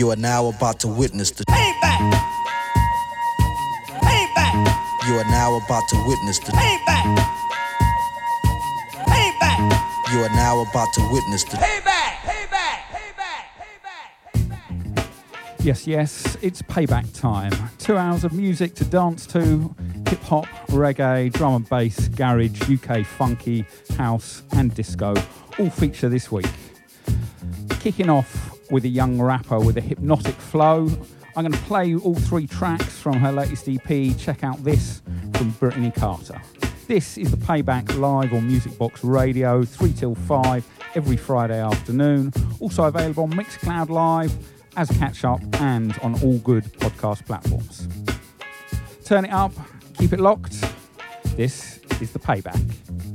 [0.00, 2.12] You are now about to witness the payback.
[4.00, 5.06] Payback.
[5.06, 7.18] You are now about to witness the payback.
[8.94, 10.10] Payback.
[10.10, 12.14] You are now about to witness the payback.
[12.22, 12.78] Payback.
[12.94, 13.44] Payback.
[14.32, 15.06] Payback.
[15.62, 17.52] Yes, yes, it's payback time.
[17.76, 19.74] Two hours of music to dance to
[20.08, 23.66] hip hop, reggae, drum and bass, garage, UK funky,
[23.98, 25.12] house, and disco
[25.58, 26.48] all feature this week.
[27.80, 30.88] Kicking off with a young rapper with a hypnotic flow.
[31.36, 34.16] I'm going to play all three tracks from her latest EP.
[34.18, 35.02] Check out this
[35.34, 36.40] from Brittney Carter.
[36.86, 42.32] This is the Payback live on Music Box Radio, 3 till 5 every Friday afternoon.
[42.58, 44.36] Also available on Mixcloud Live
[44.76, 47.86] as catch up and on all good podcast platforms.
[49.04, 49.52] Turn it up,
[49.98, 50.64] keep it locked.
[51.36, 53.09] This is the Payback.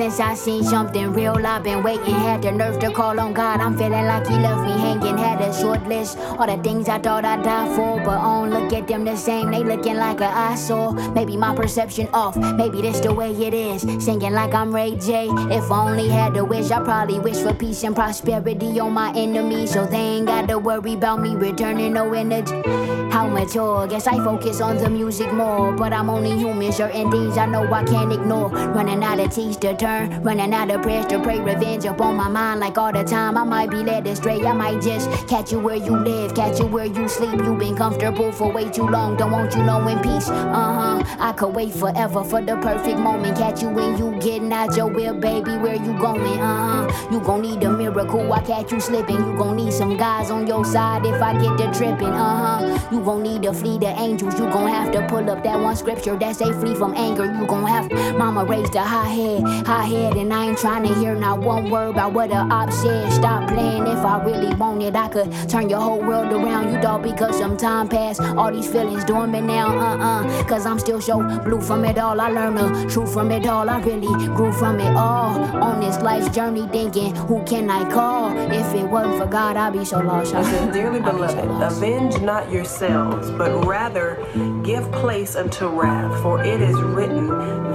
[0.00, 1.46] Since I seen something real.
[1.46, 3.60] I've been waiting, had the nerve to call on God.
[3.60, 5.18] I'm feeling like He left me hanging.
[5.18, 8.72] Had a short list, all the things I thought I'd die for, but don't look
[8.72, 9.50] at them the same.
[9.50, 10.94] They looking like an eyesore.
[11.12, 12.34] Maybe my perception off.
[12.34, 13.82] Maybe this the way it is.
[14.02, 15.28] Singing like I'm Ray J.
[15.50, 19.72] If only had the wish, I probably wish for peace and prosperity on my enemies,
[19.72, 22.62] so they ain't got to worry about me returning no energy.
[23.10, 23.86] How mature?
[23.86, 26.72] Guess I focus on the music more, but I'm only human.
[26.72, 28.48] Certain things I know I can't ignore.
[28.48, 29.89] Running out of teeth to turn
[30.22, 33.36] Running out of prayers to pray revenge upon my mind like all the time.
[33.36, 34.40] I might be led astray.
[34.46, 37.40] I might just catch you where you live, catch you where you sleep.
[37.44, 39.16] You've been comfortable for way too long.
[39.16, 40.28] Don't want you know in peace.
[40.28, 41.16] Uh huh.
[41.18, 43.36] I could wait forever for the perfect moment.
[43.36, 45.56] Catch you when you getting out your will, baby.
[45.56, 46.40] Where you going?
[46.40, 47.08] Uh huh.
[47.10, 48.32] You gon' need a miracle.
[48.32, 49.16] I catch you slipping.
[49.16, 52.08] You gon' need some guys on your side if I get to tripping.
[52.08, 52.88] Uh huh.
[52.92, 54.38] You gon' need a fleet of angels.
[54.38, 57.24] You gon' have to pull up that one scripture that say free from anger.
[57.24, 60.82] You gon' have mama raised a high head, high my head, and I ain't trying
[60.82, 63.10] to hear not one word about what a op said.
[63.12, 64.94] Stop playing if I really want it.
[64.94, 68.20] I could turn your whole world around, you dog, because some time passed.
[68.20, 70.44] All these feelings doing me now, uh uh.
[70.44, 72.20] Cause I'm still so blue from it all.
[72.20, 73.70] I learned the truth from it all.
[73.70, 75.32] I really grew from it all.
[75.68, 78.36] On this life's journey, thinking, who can I call?
[78.52, 80.34] If it wasn't for God, I'd be so lost.
[80.34, 84.18] Listen, dearly beloved, avenge not yourselves, but rather
[84.62, 86.22] give place unto wrath.
[86.22, 87.28] For it is written,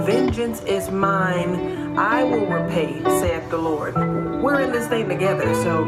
[0.04, 1.98] Vengeance is mine.
[1.98, 3.94] I will repay, saith the Lord.
[3.94, 5.84] We're in this thing together, so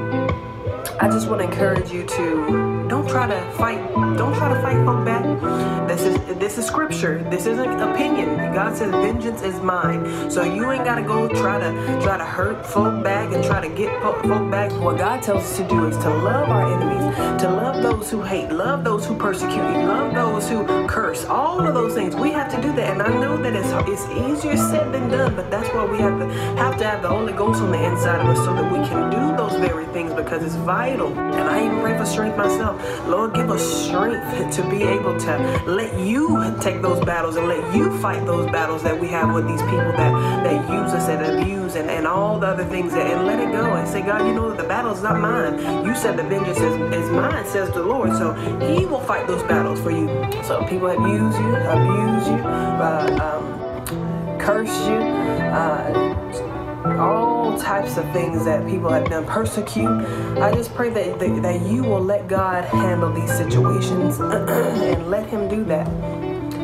[1.00, 2.67] I just want to encourage you to
[3.08, 3.94] don't try to fight.
[4.19, 5.88] Don't try to fight folk back.
[5.88, 7.24] This is this is scripture.
[7.30, 8.36] This isn't opinion.
[8.52, 10.30] God says vengeance is mine.
[10.30, 13.74] So you ain't gotta go try to try to hurt folk back and try to
[13.74, 14.72] get folk back.
[14.72, 18.22] What God tells us to do is to love our enemies, to love those who
[18.22, 21.25] hate, love those who persecute you, love those who curse.
[21.25, 22.92] All of those things we have to do that.
[22.92, 26.19] And I know that it's it's easier said than done, but that's why we have
[26.19, 26.26] to
[26.62, 29.10] have to have the Holy Ghost on the inside of us so that we can
[29.10, 31.08] do those very things because it's vital.
[31.19, 32.76] And I even pray for strength myself.
[33.06, 37.75] Lord, give us strength to be able to let you take those battles and let
[37.75, 41.25] you fight those battles that we have with these people that, that use us and
[41.25, 44.26] abuse and, and all the other things that, and let it go and say, God,
[44.26, 45.84] you know that the battle is not mine.
[45.84, 48.12] You said the vengeance is, is mine, says the Lord.
[48.12, 48.34] So
[48.75, 50.06] he will fight those battles for you.
[50.44, 56.47] So people abuse you, abuse you, uh, um, curse you, uh,
[56.84, 59.88] all types of things that people have done, persecute.
[60.38, 65.28] I just pray that, that, that you will let God handle these situations and let
[65.28, 65.88] Him do that.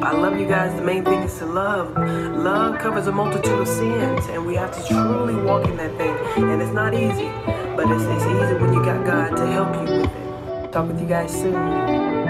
[0.03, 0.75] I love you guys.
[0.75, 1.97] The main thing is to love.
[1.97, 6.15] Love covers a multitude of sins, and we have to truly walk in that thing.
[6.45, 7.31] And it's not easy,
[7.77, 10.73] but it's, it's easy when you got God to help you with it.
[10.73, 12.24] Talk with you guys soon.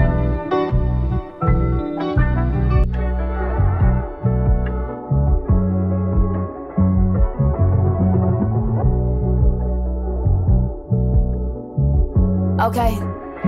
[12.65, 12.97] Okay,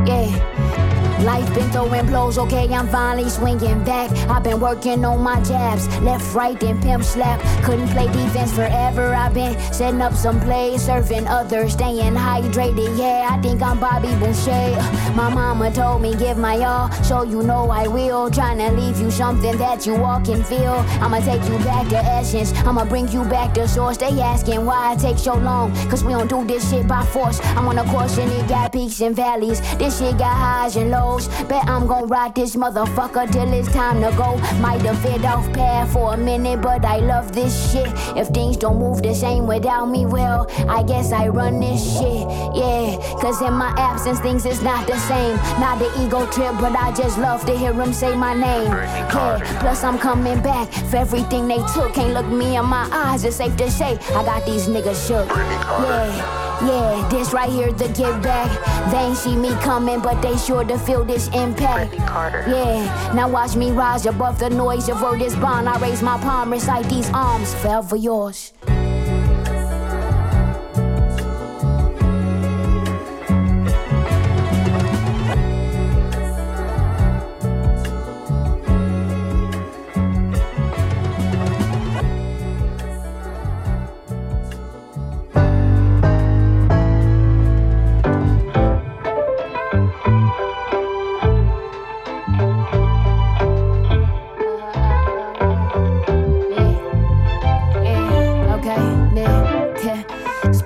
[0.04, 0.45] yeah.
[1.24, 4.10] Life been throwing blows, okay, I'm finally swinging back.
[4.28, 7.40] I've been working on my jabs, left, right, then pimp slap.
[7.64, 9.14] Couldn't play defense forever.
[9.14, 12.98] I've been setting up some plays, serving others, staying hydrated.
[12.98, 14.76] Yeah, I think I'm Bobby Boucher.
[15.16, 18.30] My mama told me give my all, so you know I will.
[18.30, 20.84] Trying to leave you something that you all can feel.
[21.00, 22.52] I'ma take you back to essence.
[22.66, 23.96] I'ma bring you back to source.
[23.96, 27.40] They asking why it takes so long, cause we don't do this shit by force.
[27.56, 29.60] I'm on a course and it got peaks and valleys.
[29.78, 31.28] This shit got highs and lows shows.
[31.44, 34.36] Bet I'm gonna ride this motherfucker till it's time to go.
[34.60, 37.88] Might have veered off path for a minute, but I love this shit.
[38.16, 42.26] If things don't move the same without me, well, I guess I run this shit.
[42.54, 45.36] Yeah, cause in my absence, things is not the same.
[45.60, 48.70] Not the ego trip, but I just love to hear him say my name.
[48.70, 51.94] Yeah, plus I'm coming back for everything they took.
[51.94, 55.28] Can't look me in my eyes, it's safe to say I got these niggas shook.
[55.28, 56.45] Yeah.
[56.62, 58.50] Yeah, this right here the get back.
[58.90, 61.94] They ain't see me coming, but they sure to feel this impact.
[62.48, 65.68] Yeah, now watch me rise above the noise of word is bond.
[65.68, 68.52] I raise my palm, recite these arms, forever yours.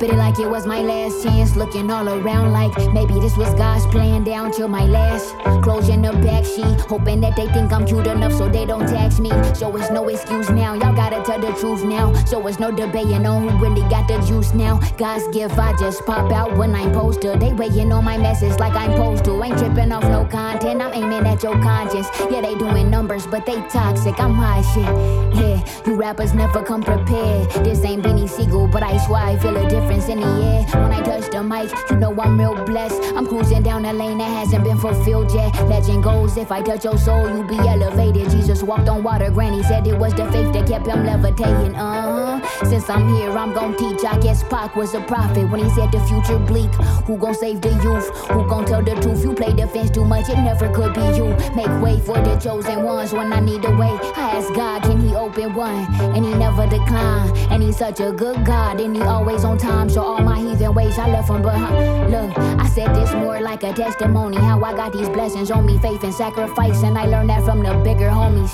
[0.08, 1.56] It like it was my last chance.
[1.56, 5.35] Looking all around like maybe this was God's plan down till my last.
[5.62, 9.20] Closing the back sheet, hoping that they think I'm cute enough so they don't tax
[9.20, 9.31] me.
[9.55, 10.75] So it's no excuse now.
[10.75, 12.14] Y'all gotta tell the truth now.
[12.25, 14.79] So it's no debating on who really got the juice now.
[14.97, 17.41] God's gift, I just pop out when I'm posted.
[17.41, 19.43] They waiting on my message like I'm supposed to.
[19.43, 20.81] Ain't tripping off no content.
[20.81, 22.08] I'm aiming at your conscience.
[22.31, 24.19] Yeah, they doing numbers, but they toxic.
[24.19, 25.41] I'm high shit.
[25.41, 27.50] Yeah, you rappers never come prepared.
[27.64, 30.82] This ain't Benny Siegel, but I swear I feel a difference in the air.
[30.82, 33.00] When I touch the mic, you know I'm real blessed.
[33.16, 35.54] I'm cruising down a lane that hasn't been fulfilled yet.
[35.66, 38.31] Legend goes, if I touch your soul, you'll be elevated.
[38.31, 41.75] Jesus walked on water, Granny said it was the faith that kept him levitating.
[41.75, 42.64] Uh huh.
[42.64, 44.04] Since I'm here, I'm gon' teach.
[44.04, 46.72] I guess Pac was a prophet when he said the future bleak.
[47.06, 48.08] Who gon' save the youth?
[48.28, 49.22] Who gon' tell the truth?
[49.22, 51.34] You play defense too much, it never could be you.
[51.54, 53.98] Make way for the chosen ones when I need a way.
[54.16, 55.87] I ask God, can he open one?
[56.14, 57.37] And he never decline.
[57.50, 60.38] And he's such a good God, and he always on time times so all my
[60.38, 64.37] heathen ways I left them, but huh, look, I said this more like a testimony
[64.37, 67.62] how I got these blessings on me, faith and sacrifice, and I learned that from
[67.62, 68.53] the bigger homies.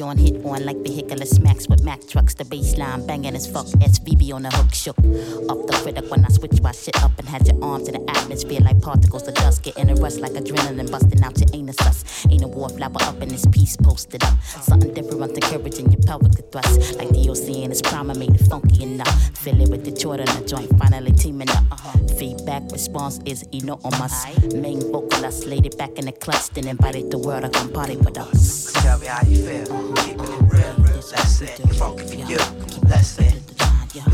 [0.00, 0.18] On.
[0.18, 2.34] Hit on like vehicular smacks with Mack trucks.
[2.34, 3.66] The baseline banging as fuck.
[3.66, 4.98] SVB on the hook shook.
[5.50, 8.10] Off the critic when I switch my shit up and had your arms in the
[8.10, 9.62] atmosphere like particles of dust.
[9.62, 12.26] Getting a rush like adrenaline busting out your anus sus.
[12.30, 14.34] Ain't a wallflower up in this piece posted up.
[14.42, 16.96] Something different, encouraging your pelvic to thrust.
[16.96, 19.38] Like DOC in his prime, I made it funky enough.
[19.38, 21.64] Fill it with the Jordan, the joint finally teaming up.
[22.18, 24.26] Feedback response is enormous.
[24.54, 27.96] Main vocalist laid it back in the clutch, then invited the world to come party
[27.96, 28.72] with us.
[28.74, 29.89] Tell me how you feel.
[31.10, 31.58] That's it.
[31.74, 32.38] Funky for you.
[32.82, 33.32] That's it.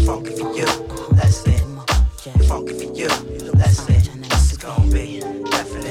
[0.06, 0.66] Funky for you.
[1.12, 1.60] That's it.
[2.46, 3.08] Funky for you.
[3.52, 4.08] That's it.
[4.30, 5.20] What's it gonna be?
[5.20, 5.85] Definitely.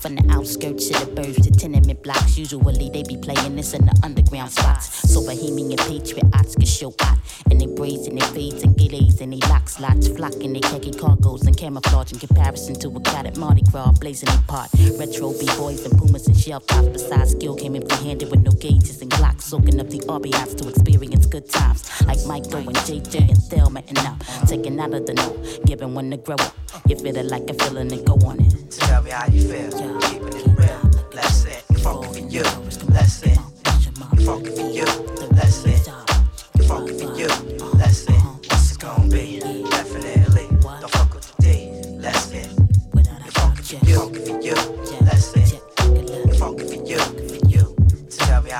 [0.00, 2.38] From the outskirts of the burbs to tenement blocks.
[2.38, 5.12] Usually they be playing this in the underground spots.
[5.12, 7.18] So Bohemian patriots can show out.
[7.50, 10.06] And they braids and they fades and gillies and they locks lots.
[10.06, 14.28] Flocking they khaki cargoes and camouflage in comparison to a cat at Mardi Gras blazing
[14.28, 14.70] a pot.
[14.98, 16.86] Retro B-boys and pumas and shell tops.
[16.88, 19.42] Besides skill came empty handed with no gauges and glocks.
[19.42, 21.82] Soaking up the RBIs to experience good times.
[22.06, 24.16] Like Michael and JJ and Thelma and now.
[24.46, 25.36] Taking out of the no,
[25.66, 26.54] giving one to grow up.
[26.86, 28.70] You feel it like a feeling and go on it.
[28.70, 29.87] Tell me how you feel.
[29.87, 29.96] Keeping it's
[38.76, 39.40] gonna be.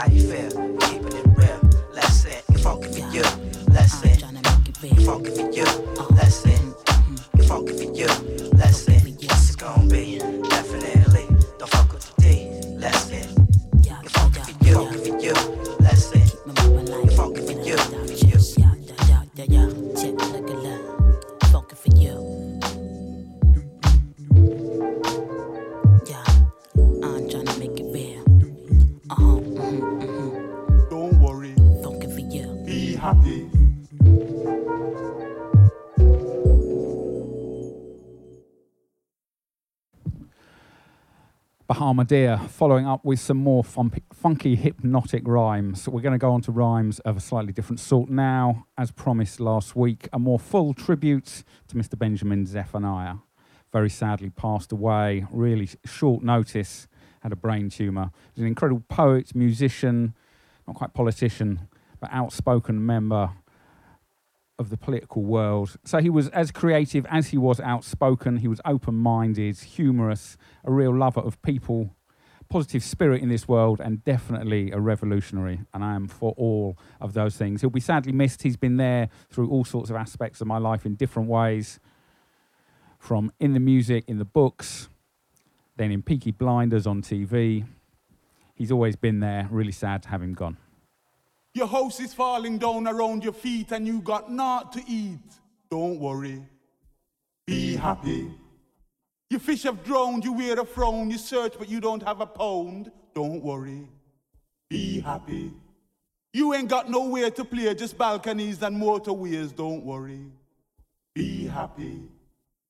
[0.08, 0.78] Funky for you.
[0.80, 1.26] Keeping it.
[7.46, 7.86] Funky for
[9.96, 10.47] you.
[12.78, 13.37] Let's it.
[41.68, 45.86] Bahamadia, following up with some more fun- funky hypnotic rhymes.
[45.86, 48.64] We're going to go on to rhymes of a slightly different sort now.
[48.78, 51.98] As promised last week, a more full tribute to Mr.
[51.98, 53.16] Benjamin Zephaniah.
[53.70, 56.88] Very sadly passed away, really short notice,
[57.20, 58.12] had a brain tumour.
[58.34, 60.14] He's an incredible poet, musician,
[60.66, 61.68] not quite politician,
[62.00, 63.32] but outspoken member
[64.58, 65.76] of the political world.
[65.84, 68.38] So he was as creative as he was outspoken.
[68.38, 71.94] He was open minded, humorous, a real lover of people,
[72.48, 75.60] positive spirit in this world, and definitely a revolutionary.
[75.72, 77.60] And I am for all of those things.
[77.60, 78.42] He'll be sadly missed.
[78.42, 81.78] He's been there through all sorts of aspects of my life in different ways
[82.98, 84.88] from in the music, in the books,
[85.76, 87.64] then in Peaky Blinders on TV.
[88.54, 89.46] He's always been there.
[89.52, 90.56] Really sad to have him gone.
[91.58, 95.18] Your house is falling down around your feet and you got naught to eat.
[95.68, 96.40] Don't worry.
[97.48, 98.30] Be happy.
[99.28, 102.26] Your fish have drowned, you wear a frown, you search but you don't have a
[102.26, 102.92] pound.
[103.12, 103.88] Don't worry.
[104.70, 105.52] Be happy.
[106.32, 109.52] You ain't got nowhere to play, just balconies and motorways.
[109.52, 110.26] Don't worry.
[111.12, 112.02] Be happy.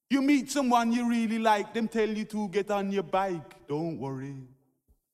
[0.08, 3.68] You meet someone you really like, them tell you to get on your bike.
[3.68, 4.36] Don't worry.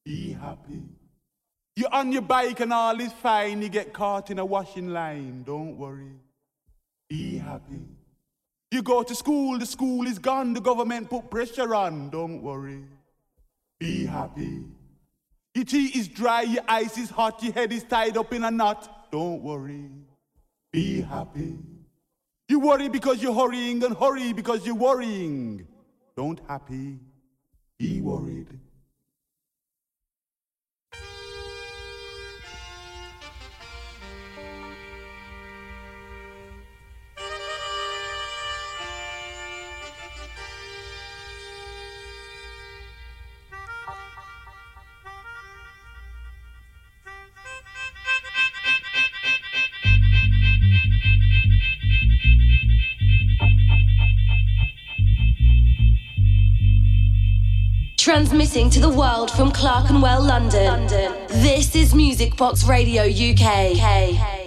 [0.04, 0.85] Be happy.
[1.76, 3.62] You're on your bike and all is fine.
[3.62, 5.43] You get caught in a washing line.
[5.45, 6.12] Don't worry.
[7.09, 7.85] Be happy.
[8.71, 10.52] You go to school, the school is gone.
[10.52, 12.11] The government put pressure on.
[12.11, 12.85] Don't worry.
[13.78, 14.64] Be happy.
[15.54, 18.50] Your tea is dry, your ice is hot, your head is tied up in a
[18.50, 19.12] knot.
[19.12, 19.88] Don't worry.
[20.73, 21.57] Be happy.
[22.49, 25.66] You worry because you're hurrying and hurry because you're worrying.
[26.16, 26.99] Don't happy.
[27.78, 28.59] Be worried.
[58.04, 60.87] Transmitting to the world from Clerkenwell, London.
[61.28, 64.43] This is Music Box Radio UK.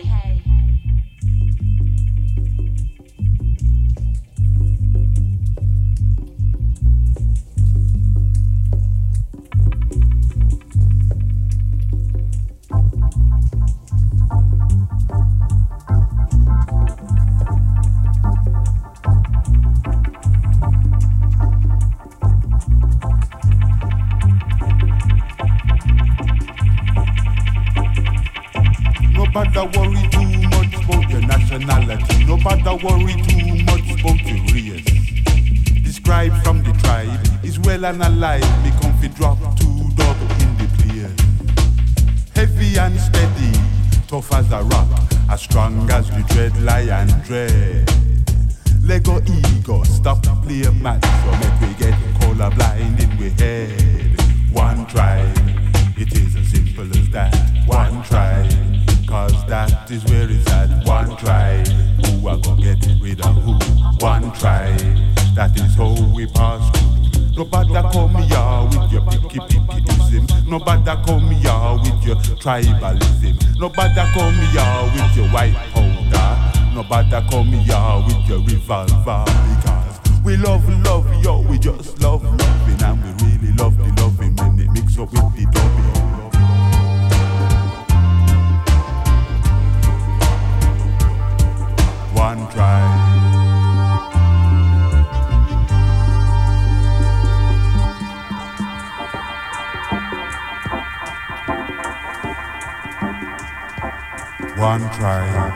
[104.58, 105.54] One tribe.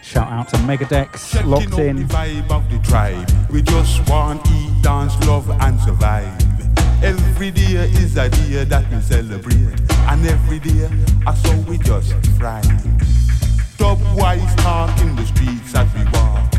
[0.00, 1.96] Shout out to Megadex, locked in.
[1.96, 3.28] the vibe of the tribe.
[3.50, 6.32] We just want to eat, dance, love, and survive.
[7.02, 10.88] Every day is a day that we celebrate, and every day
[11.26, 12.62] I saw we just fry.
[13.78, 16.54] Dub wise talk in the streets as we walk.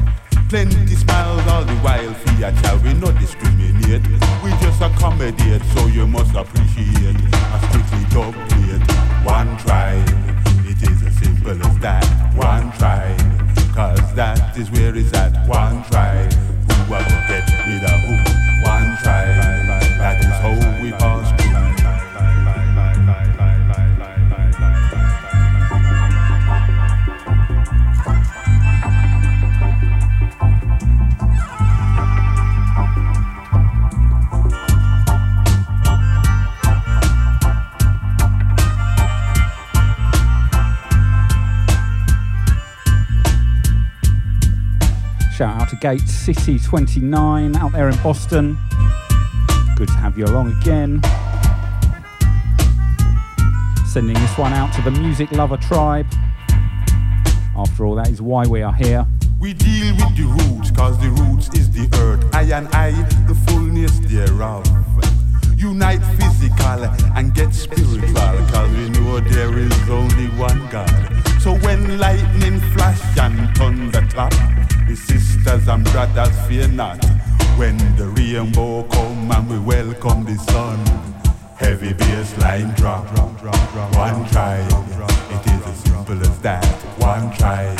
[0.49, 4.03] Plenty smiles all the while, a child, we not discriminate.
[4.43, 7.15] We just accommodate, so you must appreciate.
[7.31, 8.91] A strictly dub plate,
[9.23, 10.03] one tribe.
[10.67, 12.05] It is as simple as that,
[12.35, 13.19] one tribe.
[13.73, 16.33] Cause that is where it's at, one tribe.
[16.33, 18.16] Who I go get rid of who?
[45.87, 48.57] Gate City 29 out there in Boston.
[49.77, 51.01] Good to have you along again.
[53.85, 56.07] Sending this one out to the Music Lover Tribe.
[57.55, 59.07] After all, that is why we are here.
[59.39, 62.35] We deal with the roots, cause the roots is the earth.
[62.35, 62.91] I and I,
[63.25, 64.67] the fullness thereof.
[65.55, 66.83] Unite physical
[67.15, 68.11] and get spiritual,
[68.51, 70.91] cause we know there is only one God.
[71.39, 74.56] So when lightning flash and thunder clap,
[75.05, 77.03] sisters and brothers fear not.
[77.57, 80.79] When the rainbow come and we welcome the sun.
[81.55, 83.05] Heavy bass line drop,
[83.95, 84.69] one tribe.
[85.31, 86.65] It is as simple as that,
[86.99, 87.79] one tribe.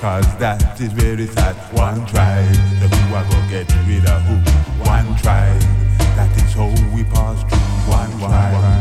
[0.00, 2.52] Cause that is where it's at, one tribe.
[2.80, 4.36] The who gonna get rid of who,
[4.90, 5.62] one tribe.
[6.16, 8.71] That is how we pass through, one tribe.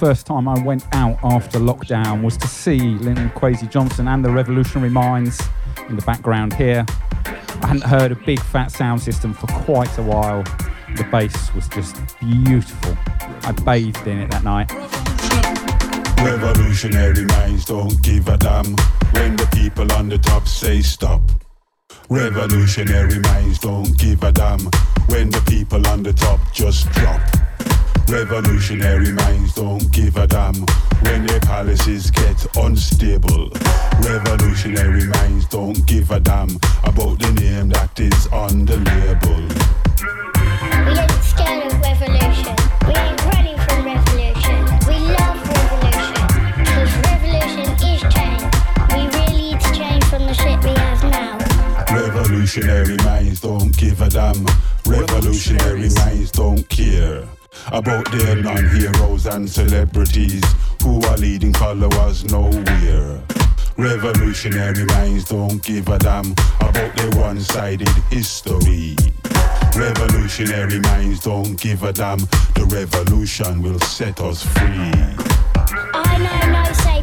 [0.00, 4.30] First time I went out after lockdown was to see Linton Kwesi Johnson and the
[4.30, 5.38] Revolutionary Minds
[5.90, 6.86] in the background here.
[7.60, 10.42] I hadn't heard a big fat sound system for quite a while.
[10.96, 12.96] The bass was just beautiful.
[13.42, 14.72] I bathed in it that night.
[16.24, 18.74] Revolutionary minds don't give a damn
[19.12, 21.20] when the people on the top say stop.
[22.08, 24.60] Revolutionary minds don't give a damn
[25.08, 27.20] when the people on the top just drop.
[28.10, 30.56] Revolutionary minds don't give a damn
[31.02, 33.50] when their policies get unstable.
[34.02, 36.48] Revolutionary minds don't give a damn
[36.82, 39.46] about the name that is on the label.
[40.86, 42.56] We ain't scared of revolution.
[42.82, 44.58] We ain't running from revolution.
[44.90, 46.26] We love revolution.
[46.58, 48.42] Because revolution is change.
[48.90, 51.38] We really need to change from the shit we have now.
[51.94, 54.44] Revolutionary minds don't give a damn.
[54.84, 57.28] Revolutionary minds don't care
[57.72, 60.42] about their non-heroes and celebrities
[60.82, 63.22] who are leading followers nowhere.
[63.76, 68.96] Revolutionary minds don't give a damn about their one-sided history.
[69.76, 72.18] Revolutionary minds don't give a damn.
[72.54, 74.92] The revolution will set us free.
[75.94, 76.99] I know, no, say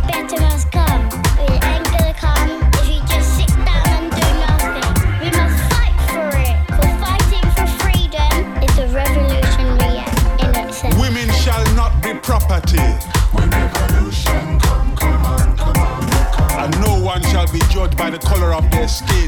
[18.08, 19.28] by the color of their skin.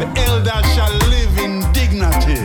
[0.00, 2.40] The elder shall live in dignity.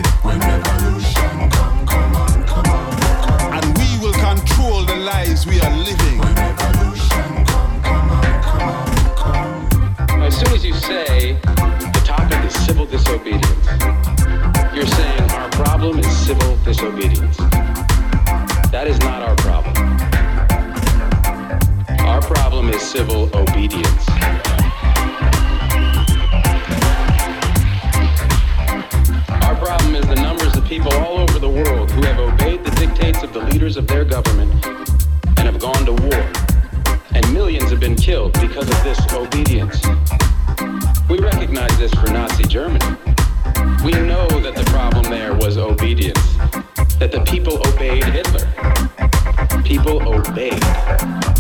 [3.55, 6.19] And we will control the lives we are living.
[10.21, 11.39] As soon as you say
[11.95, 13.67] the topic is civil disobedience,
[14.75, 17.46] you're saying our problem is civil disobedience.
[33.77, 36.31] Of their government and have gone to war.
[37.13, 39.79] And millions have been killed because of this obedience.
[41.07, 42.83] We recognize this for Nazi Germany.
[43.83, 46.37] We know that the problem there was obedience,
[46.97, 48.47] that the people obeyed Hitler.
[49.63, 50.61] People obeyed.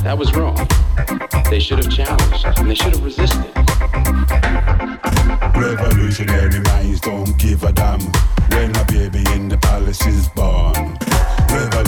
[0.03, 0.67] That was wrong.
[1.49, 3.51] They should have challenged and they should have resisted.
[5.55, 8.01] Revolutionary minds don't give a damn
[8.51, 10.29] when a baby in the palace is.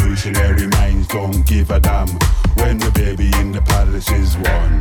[0.10, 2.08] Revolutionary minds don't give a damn
[2.56, 4.80] when the baby in the palace is born.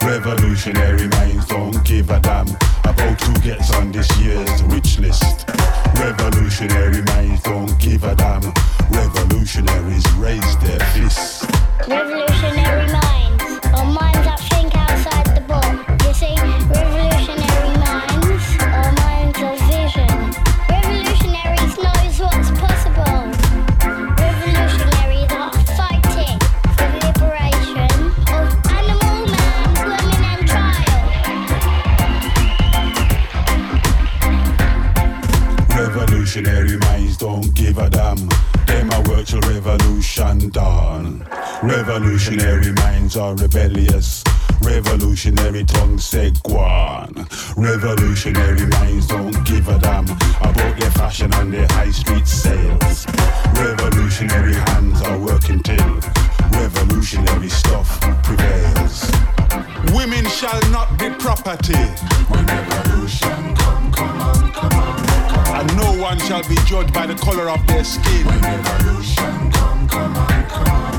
[0.00, 2.46] Revolutionary minds don't give a damn
[2.84, 5.48] about who gets on this year's rich list.
[5.98, 8.42] Revolutionary minds don't give a damn.
[8.90, 11.44] Revolutionaries raise their fists.
[11.88, 13.42] Revolutionary minds,
[13.74, 15.43] or minds that think outside the
[42.24, 44.24] Revolutionary minds are rebellious.
[44.62, 47.12] Revolutionary tongues say guan.
[47.54, 53.06] Revolutionary minds don't give a damn about their fashion and their high street sales.
[53.60, 56.00] Revolutionary hands are working till
[56.52, 59.10] revolutionary stuff prevails.
[59.92, 61.76] Women shall not be property.
[62.32, 65.60] When revolution come, come on, come on.
[65.60, 68.24] And no one shall be judged by the color of their skin.
[68.24, 70.93] When revolution come, come on, come on.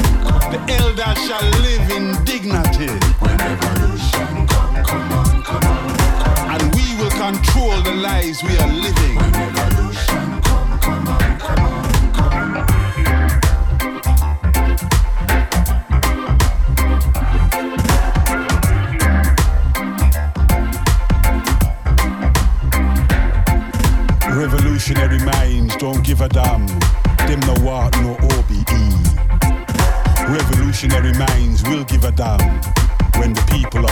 [0.51, 2.87] The elder shall live in dignity.
[3.19, 6.61] When revolution come, come on, come on, come on.
[6.61, 9.15] And we will control the lives we are living.
[9.17, 12.65] When revolution come, come on, come on, come on.
[24.37, 26.67] Revolutionary minds don't give a damn.
[27.27, 28.14] Them no what no
[32.15, 32.39] damn
[33.19, 33.84] when the people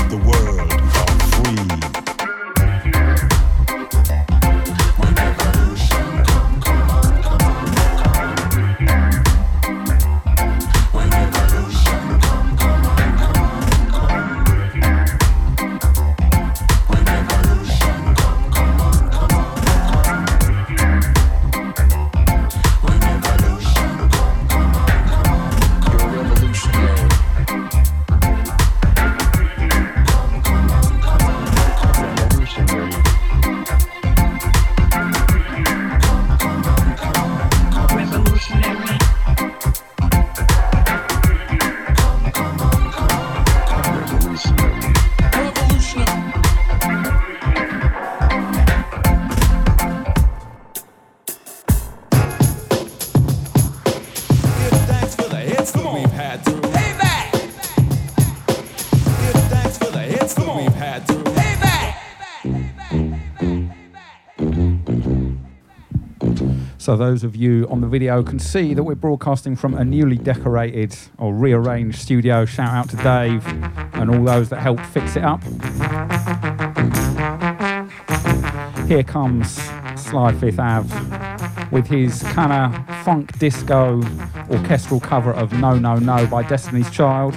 [66.95, 70.95] Those of you on the video can see that we're broadcasting from a newly decorated
[71.17, 72.45] or rearranged studio.
[72.45, 73.45] Shout out to Dave
[73.93, 75.43] and all those that helped fix it up.
[78.87, 79.59] Here comes
[79.95, 84.01] Sly Fifth Ave with his kind of funk disco
[84.51, 87.35] orchestral cover of No No No by Destiny's Child.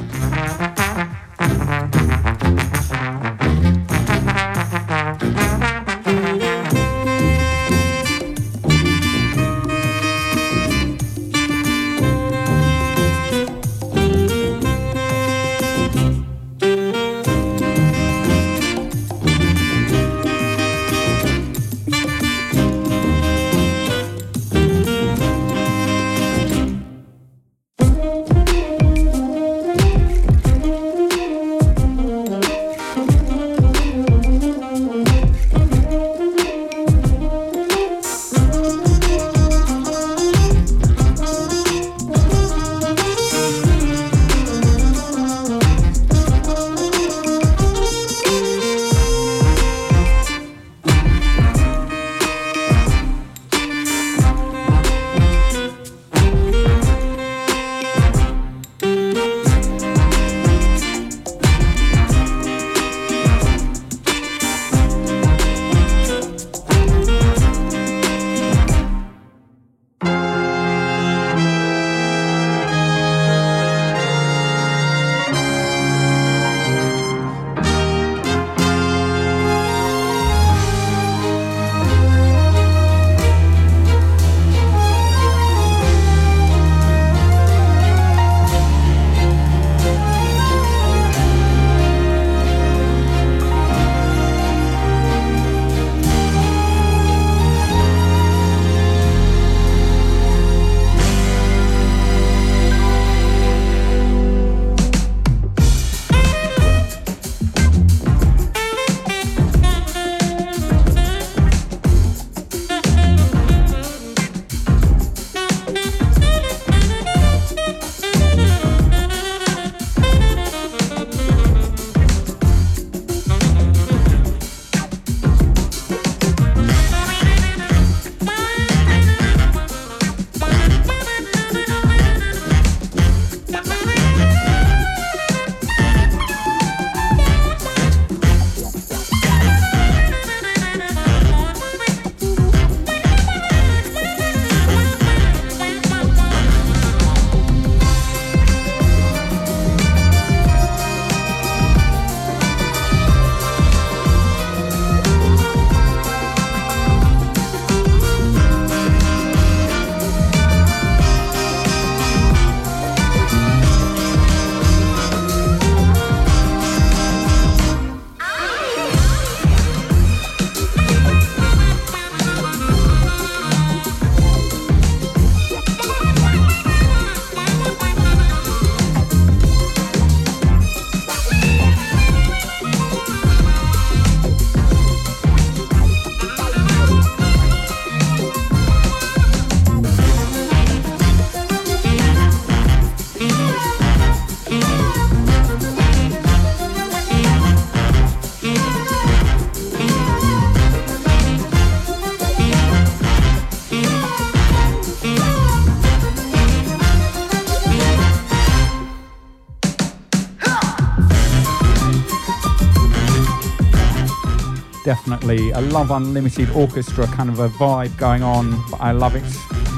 [215.21, 219.25] Definitely a Love Unlimited orchestra kind of a vibe going on, but I love it.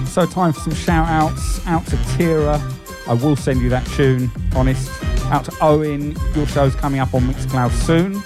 [0.08, 1.64] So, time for some shout outs.
[1.66, 2.60] Out to Tira,
[3.06, 4.90] I will send you that tune, honest.
[5.26, 8.16] Out to Owen, your show's coming up on Mixcloud soon.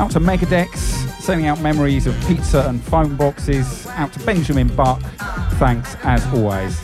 [0.00, 0.76] Out to Megadex,
[1.20, 3.86] sending out memories of pizza and phone boxes.
[3.88, 5.02] Out to Benjamin Buck,
[5.58, 6.80] thanks as always.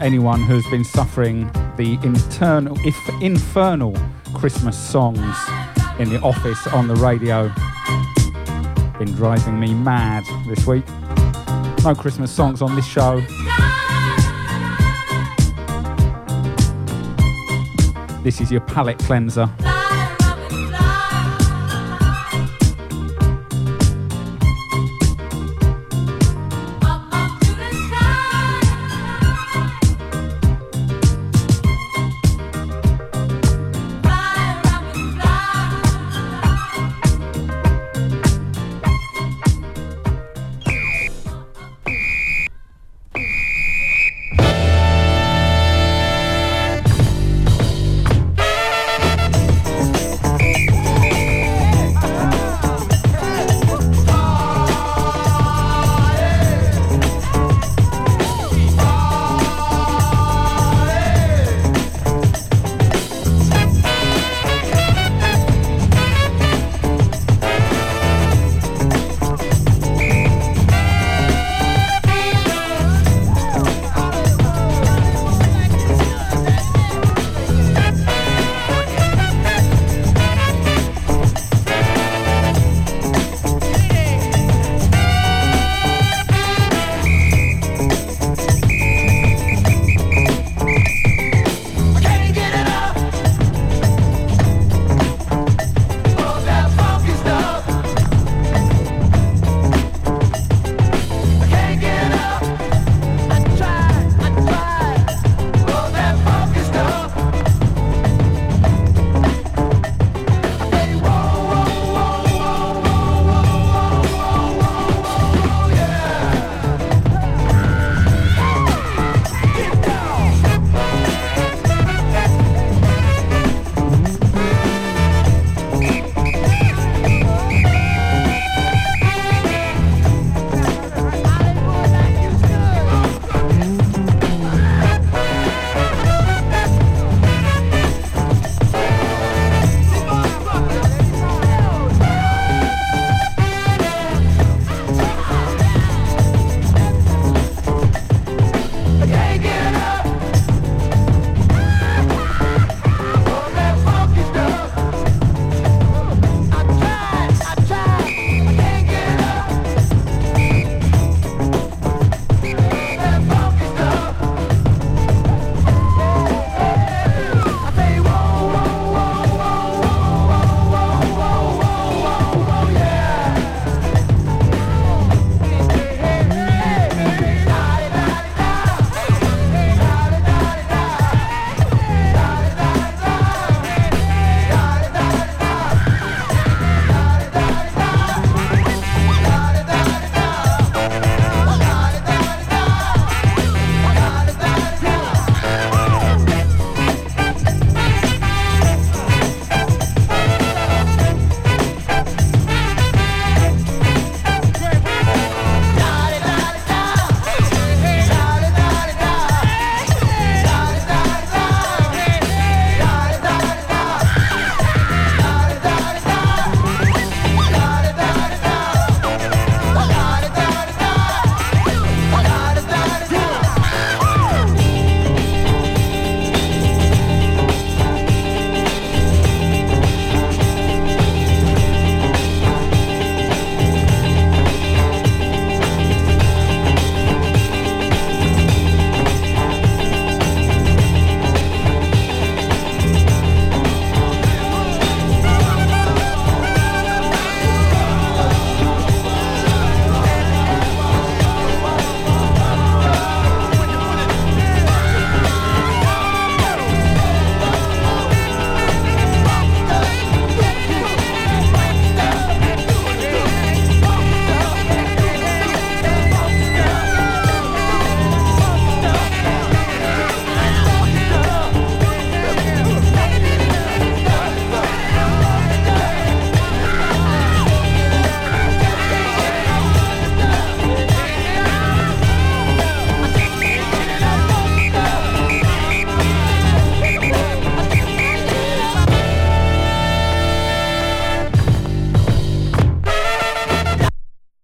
[0.06, 3.98] anyone who's been suffering the internal, if infernal
[4.36, 5.36] Christmas songs
[5.98, 7.52] in the office on the radio.
[9.00, 10.86] Been driving me mad this week.
[11.84, 13.20] No Christmas songs on this show.
[18.22, 19.50] This is your palate cleanser.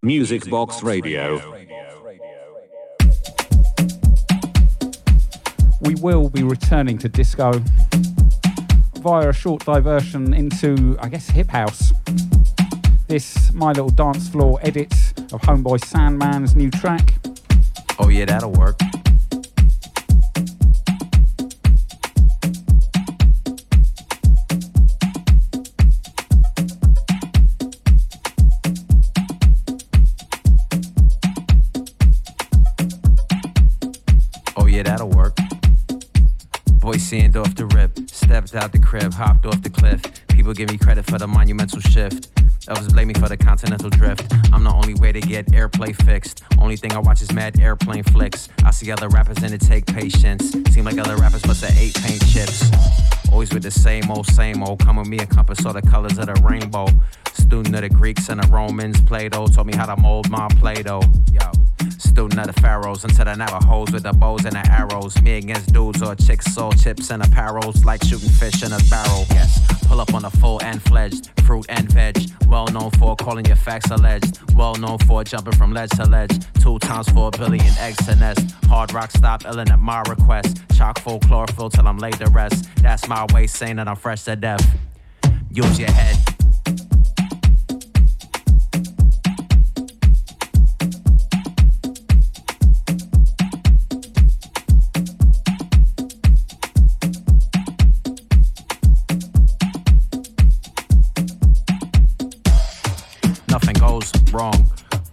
[0.04, 1.40] Music Box Radio.
[5.82, 7.52] we will be returning to disco
[9.00, 11.92] via a short diversion into, I guess, hip house.
[13.08, 14.92] This My Little Dance Floor edit
[15.34, 17.14] of Homeboy Sandman's new track.
[18.00, 18.80] Oh, yeah, that'll work.
[38.56, 40.02] Out the crib, hopped off the cliff.
[40.42, 42.32] People give me credit for the monumental shift.
[42.68, 44.34] Others blame me for the continental drift.
[44.52, 46.44] I'm the only way to get airplay fixed.
[46.58, 48.50] Only thing I watch is mad airplane flicks.
[48.66, 50.52] I see other rappers and it take patience.
[50.74, 52.72] Seem like other rappers must have ate paint chips.
[53.32, 54.80] Always with the same old, same old.
[54.80, 56.88] Come with me, and compass all the colors of the rainbow.
[57.34, 61.04] Student of the Greeks and the Romans, Plato taught me how to mold my Play-Doh.
[61.32, 61.52] Yo.
[61.98, 65.22] Student of the pharaohs until the Navajos with the bows and the arrows.
[65.22, 67.86] Me against dudes or chicks, soul chips and apparels.
[67.86, 69.26] Like shooting fish in a barrel.
[69.30, 71.32] Yes, pull up on the full and fledged.
[71.44, 72.18] Fruit and veg.
[72.48, 74.40] Well known for calling your facts alleged.
[74.54, 76.40] Well known for jumping from ledge to ledge.
[76.62, 78.56] Two times for a billion eggs to nest.
[78.66, 80.62] Hard rock stop, illin' at my request.
[80.76, 82.70] Chock full chlorophyll till I'm laid to rest.
[82.78, 84.66] That's my way saying that I'm fresh to death.
[85.50, 86.41] Use your head.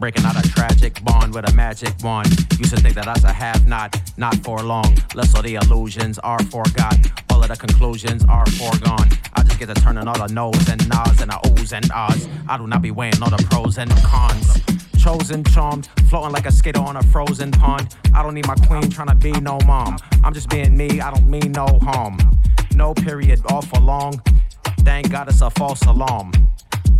[0.09, 2.29] Breaking out a tragic bond with a magic wand.
[2.59, 4.97] Used to think that was a have not, not for long.
[5.15, 6.97] Less of the illusions are forgot.
[7.29, 9.11] All of the conclusions are foregone.
[9.35, 12.27] I just get to turning all the no's and nods and the O's and ahs.
[12.49, 14.63] I do not be weighing all the pros and cons.
[14.97, 17.95] Chosen, charmed, floating like a skater on a frozen pond.
[18.15, 19.99] I don't need my queen trying to be no mom.
[20.25, 22.17] I'm just being me, I don't mean no harm.
[22.73, 24.23] No period, all for long.
[24.79, 26.33] Thank God it's a false alarm.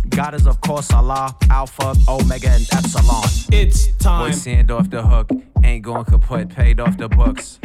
[0.09, 3.23] God is, of course, Allah, Alpha, Omega, and Epsilon.
[3.51, 4.31] It's time.
[4.31, 5.29] Boy, sand off the hook,
[5.63, 7.59] ain't going kaput, paid off the books.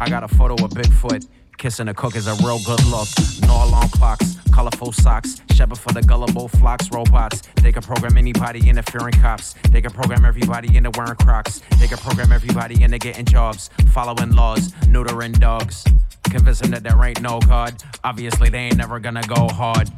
[0.00, 1.26] I got a photo of Bigfoot.
[1.56, 3.08] Kissing a cook is a real good look.
[3.42, 7.42] No alarm clocks, colorful socks, shepherd for the gullible flocks, robots.
[7.62, 9.54] They can program anybody interfering cops.
[9.70, 11.62] They can program everybody into wearing crocs.
[11.78, 15.84] They can program everybody into getting jobs, following laws, neutering dogs.
[16.24, 17.82] Convince them that there ain't no God.
[18.02, 19.90] Obviously, they ain't never gonna go hard.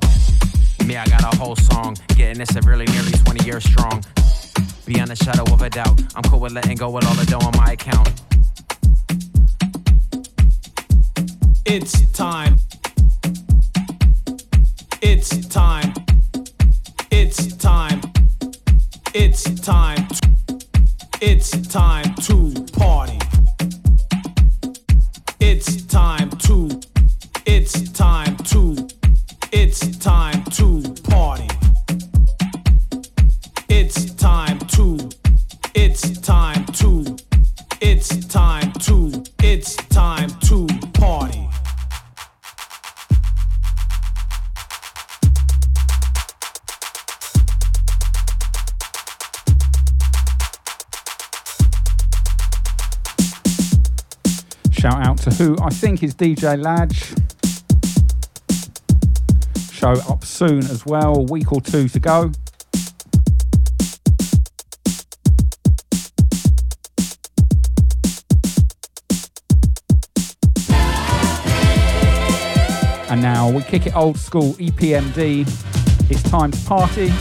[0.87, 4.05] Me, I got a whole song, getting it severely, nearly 20 years strong.
[4.84, 7.41] Beyond a shadow of a doubt, I'm cool with letting go with all the dough
[7.41, 8.09] on my account.
[11.64, 12.57] It's time.
[15.03, 15.93] It's time.
[17.11, 18.01] It's time.
[19.12, 20.07] It's time.
[21.20, 23.18] It's time to party.
[25.41, 26.80] It's time to.
[27.45, 28.89] It's time to.
[29.53, 30.75] It's time to
[38.09, 39.24] It's time to.
[39.40, 41.48] It's time to party.
[54.70, 57.12] Shout out to who I think is DJ Ladge.
[59.72, 62.30] Show up soon as well, week or two to go.
[73.09, 75.46] And now we kick it old school EPMD.
[76.11, 77.12] It's time to party.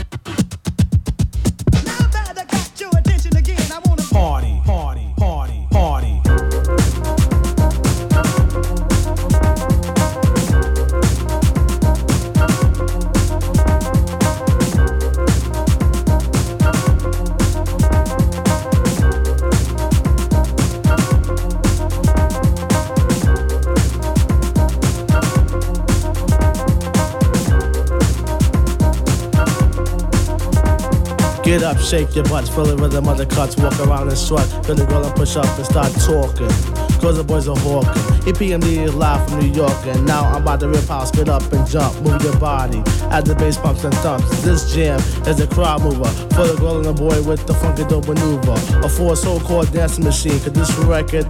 [31.75, 34.45] Up, shake your butts, feel the rhythm of the cuts, walk around and strut.
[34.65, 36.49] Feel the girl and push up and start talking.
[36.99, 37.91] Cause the boys are hawking.
[38.25, 41.43] EPMD is live from New York, and now I'm about to rip out, get up
[41.51, 42.81] and jump, move your body.
[43.11, 44.25] As the bass pumps and thumps.
[44.43, 46.09] This jam is a crowd mover.
[46.33, 48.57] For the girl and the boy with the funky dope maneuver.
[48.83, 51.25] A four so called dancing machine, cause this record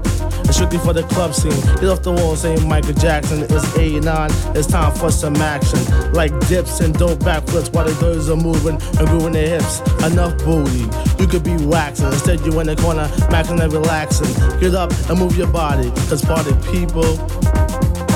[0.49, 1.59] is strictly for the club scene.
[1.75, 4.29] Get off the wall saying Michael Jackson is 89.
[4.55, 5.79] It's time for some action.
[6.13, 9.79] Like dips and dope backflips while the girls are moving and grooving their hips.
[10.03, 10.85] Enough booty.
[11.21, 12.07] You could be waxing.
[12.07, 14.31] Instead, you in the corner, maxing and relaxing.
[14.59, 15.89] Get up and move your body.
[16.09, 17.05] Cause party people,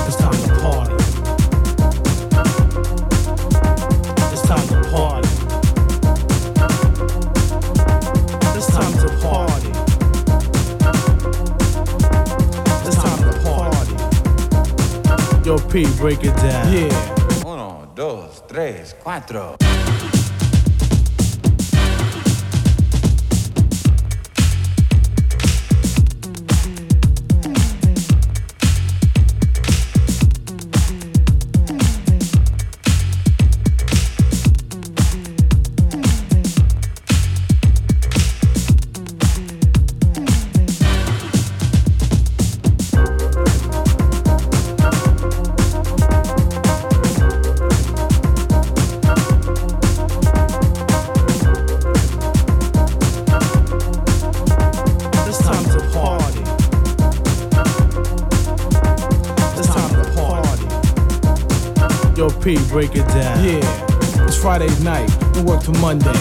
[0.07, 0.98] it's time to party.
[15.71, 16.73] P, break it down.
[16.73, 17.45] Yeah.
[17.45, 19.55] Uno, dos, tres, cuatro.
[62.69, 63.43] Break it down.
[63.43, 66.13] Yeah, it's Friday night, we work till Monday.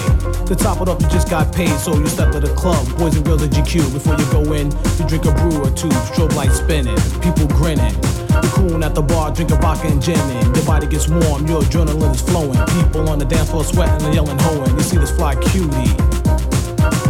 [0.47, 2.85] To top it up, you just got paid, so you step to the club.
[2.97, 3.93] Boys and girls at GQ.
[3.93, 5.89] Before you go in, you drink a brew or two.
[6.09, 7.93] Strobe lights spinning, people grinning.
[8.29, 10.17] You're cooling at the bar, drinking vodka and gin.
[10.17, 12.57] and Your body gets warm, your adrenaline is flowing.
[12.81, 14.75] People on the dance floor sweating and yelling, hoeing.
[14.75, 16.08] You see this fly cutie.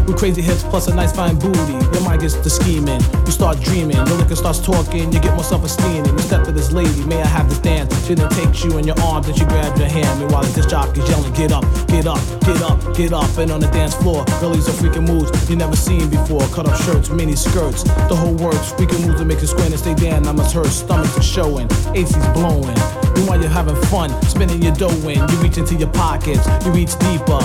[0.10, 1.74] With crazy hips plus a nice fine booty.
[1.94, 3.00] Your mind gets to scheming.
[3.28, 3.96] You start dreaming.
[3.96, 5.14] Your liquor starts talking.
[5.14, 6.04] You get more self esteem.
[6.04, 7.06] And you step to this lady.
[7.06, 7.94] May I have this dance?
[8.08, 10.20] She then takes you in your arms and she grabs your hand.
[10.20, 13.38] Meanwhile, the disc jockey's yelling, Get up, get up, get up, get up.
[13.38, 16.42] And on the dance floor, girlies are freaking moves you never seen before.
[16.48, 17.84] Cut off shirts, mini skirts.
[17.84, 18.74] The whole works.
[18.74, 20.26] Freaking moves that make you squint and stay down.
[20.26, 20.66] I must hurt.
[20.66, 21.68] Stomachs are showing.
[21.94, 23.09] AC's blowing.
[23.20, 24.10] Meanwhile, you're having fun.
[24.24, 25.20] Spinning your dough in.
[25.20, 26.48] You reach into your pockets.
[26.66, 27.44] You reach deeper.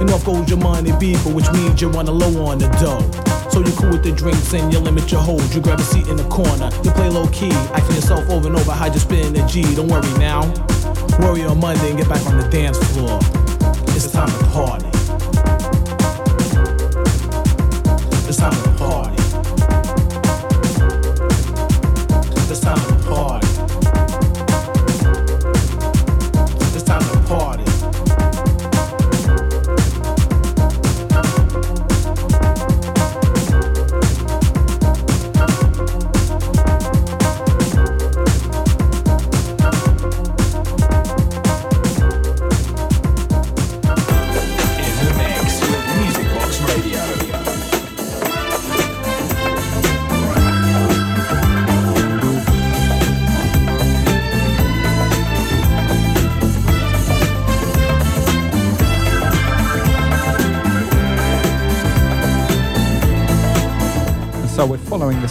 [0.00, 3.04] And off goes your money beeper, which means you wanna low on the dough.
[3.50, 5.42] So you cool with the drinks and you limit your hold.
[5.54, 8.56] You grab a seat in the corner, you play low key, asking yourself over and
[8.56, 9.62] over how you spin the G.
[9.74, 10.40] Don't worry now.
[11.18, 13.18] Worry on Monday and get back on the dance floor.
[13.94, 14.89] It's time to party.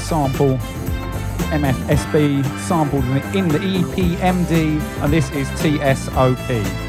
[0.09, 0.57] Sample
[1.51, 3.05] MFSB sampled
[3.35, 6.88] in the EPMD, and this is TSOP.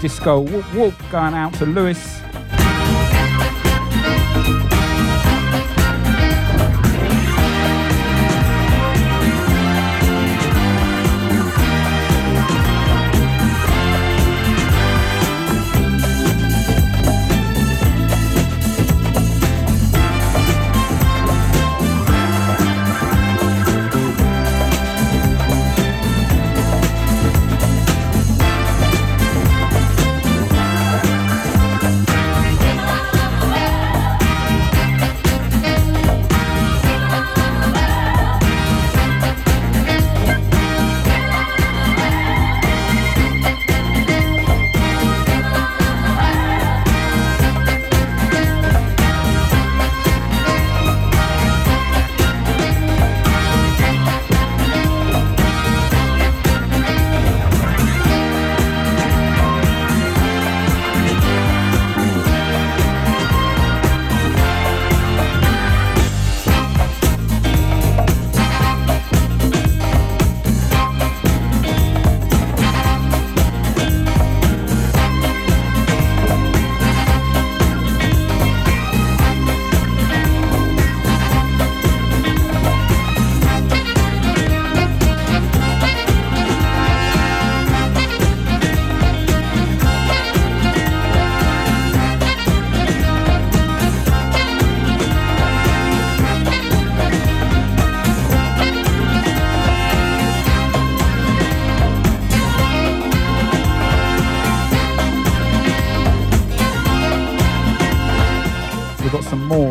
[0.00, 2.17] Disco whoop whoop going out to Lewis.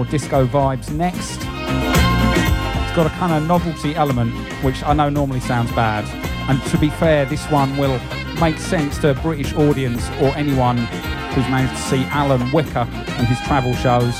[0.09, 1.37] Disco vibes next.
[1.37, 4.33] It's got a kind of novelty element,
[4.63, 6.05] which I know normally sounds bad.
[6.49, 7.99] And to be fair, this one will
[8.39, 13.27] make sense to a British audience or anyone who's managed to see Alan Whicker and
[13.27, 14.15] his travel shows.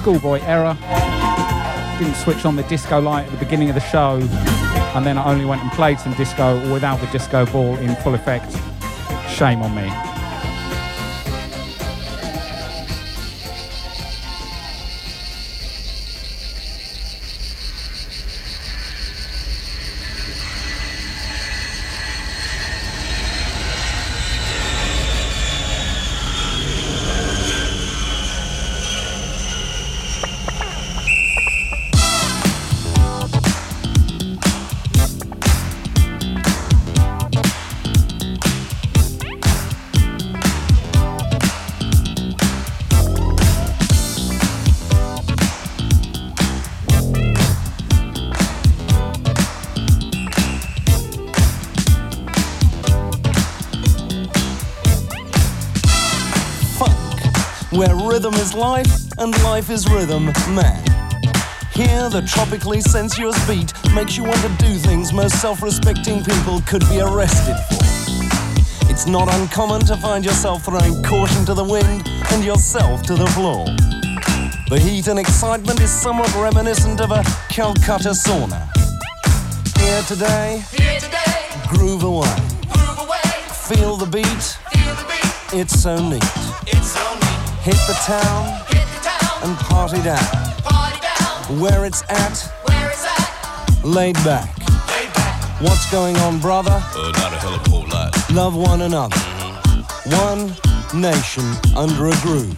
[0.00, 0.74] Schoolboy error.
[1.98, 4.18] Didn't switch on the disco light at the beginning of the show,
[4.94, 8.14] and then I only went and played some disco without the disco ball in full
[8.14, 8.50] effect.
[9.28, 10.09] Shame on me.
[59.60, 60.82] Life is rhythm, man.
[61.74, 66.62] Here, the tropically sensuous beat makes you want to do things most self respecting people
[66.62, 68.90] could be arrested for.
[68.90, 73.26] It's not uncommon to find yourself throwing caution to the wind and yourself to the
[73.36, 73.66] floor.
[74.70, 78.64] The heat and excitement is somewhat reminiscent of a Calcutta sauna.
[79.78, 81.36] Here today, Here today,
[81.68, 82.34] groove away.
[82.72, 83.30] groove away,
[83.68, 84.42] Feel the beat,
[84.72, 86.24] feel the beat, it's so neat.
[86.66, 87.60] it's so neat.
[87.60, 88.59] Hit the town Hit the town,
[89.42, 90.18] and party down.
[90.62, 94.56] party down, Where it's at, where it's at, laid back.
[94.88, 95.60] lay back.
[95.60, 96.70] What's going on, brother?
[96.94, 98.14] Uh, not a hell of a whole lot.
[98.30, 99.16] Love one another.
[100.06, 100.52] One
[100.94, 101.44] nation
[101.76, 102.56] under a groove.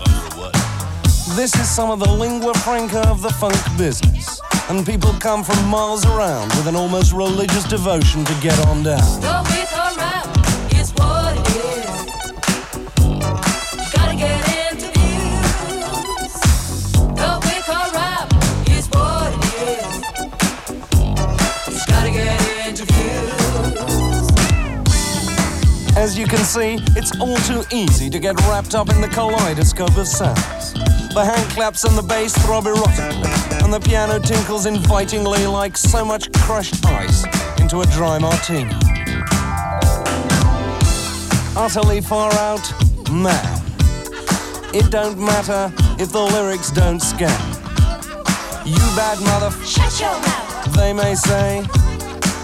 [1.37, 4.41] This is some of the lingua franca of the funk business.
[4.69, 9.21] And people come from miles around with an almost religious devotion to get on down.
[26.03, 29.97] As you can see, it's all too easy to get wrapped up in the kaleidoscope
[29.97, 30.73] of sounds.
[31.15, 36.05] The hand claps and the bass throb erotically, and the piano tinkles invitingly like so
[36.05, 37.25] much crushed ice
[37.61, 38.75] into a dry martini.
[41.57, 42.67] Utterly far out,
[43.13, 43.63] man.
[44.75, 45.73] It don't matter
[46.03, 47.31] if the lyrics don't scan.
[48.67, 50.75] You bad mother, Shut your mouth.
[50.75, 51.65] they may say,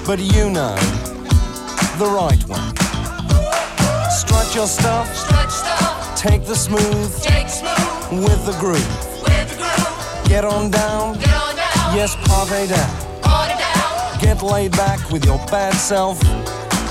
[0.06, 0.76] but you know
[1.98, 2.57] the right way.
[4.58, 8.74] Your stuff, Stretch stuff, take the smooth take smooth with the groove.
[9.22, 10.28] with the groove.
[10.28, 14.20] Get on down, Get on down, yes, party down.
[14.20, 16.20] Get laid back with your bad self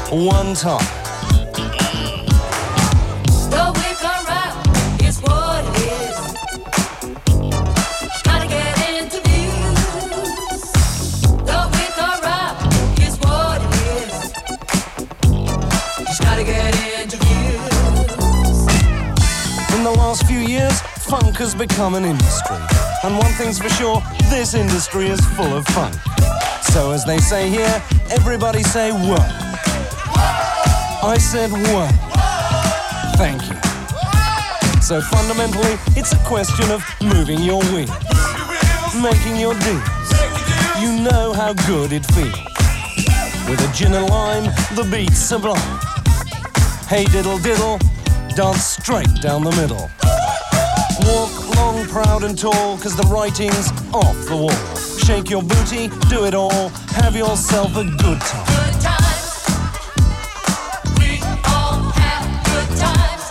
[0.09, 0.96] one time.
[21.21, 22.57] Funk has become an industry.
[23.03, 25.95] And one thing's for sure, this industry is full of funk.
[26.61, 29.29] So, as they say here, everybody say what?
[31.03, 31.91] I said what?
[33.17, 33.55] Thank you.
[34.81, 37.91] So, fundamentally, it's a question of moving your wheels,
[39.01, 40.09] making your deals.
[40.81, 42.39] You know how good it feels.
[43.49, 44.45] With a gin and lime,
[44.75, 45.79] the beat's sublime.
[46.87, 47.79] Hey diddle diddle,
[48.35, 49.89] dance straight down the middle.
[51.07, 54.75] Walk long, proud and tall, cause the writing's off the wall.
[55.05, 58.45] Shake your booty, do it all, have yourself a good time.
[58.47, 59.45] Good times.
[60.99, 63.23] We all have good times.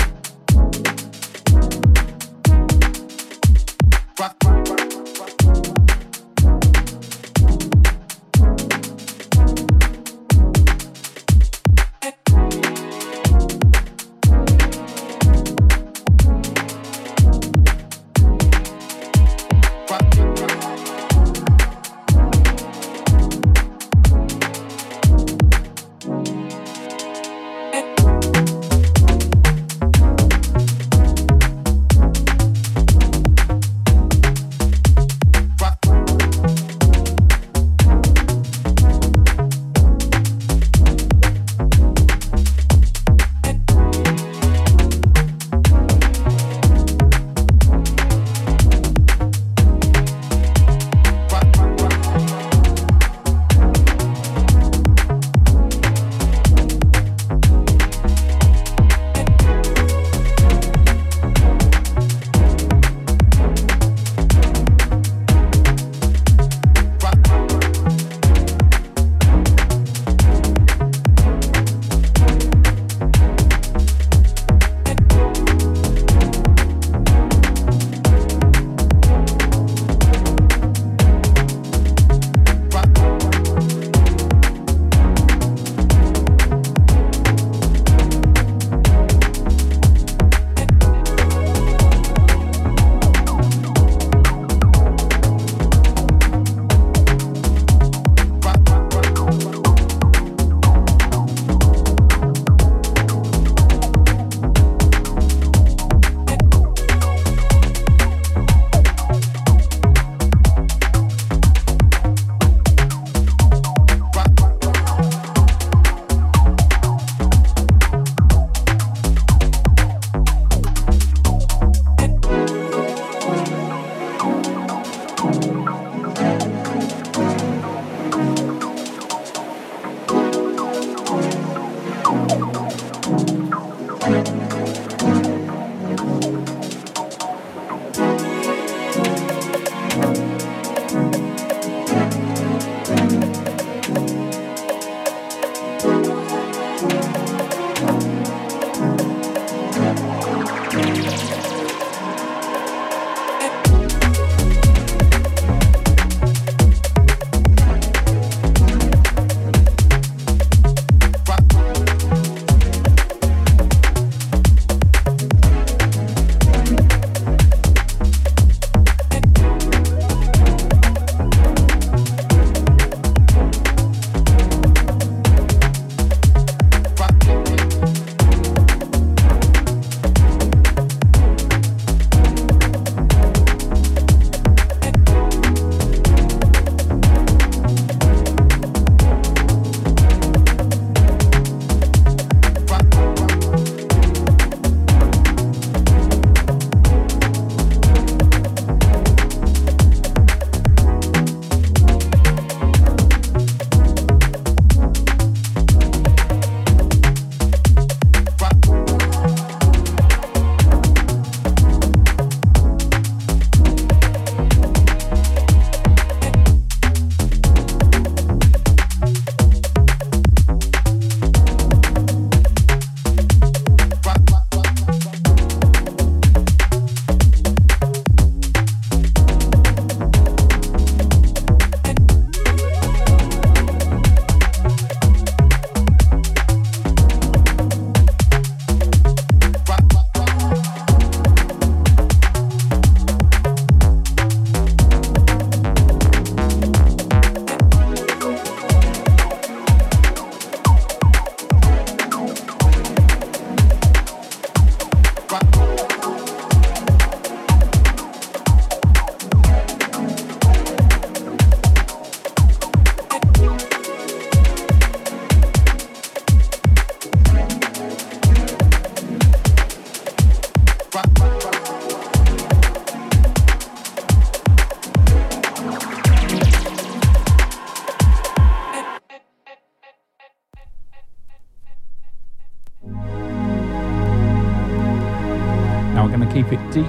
[286.52, 286.82] 50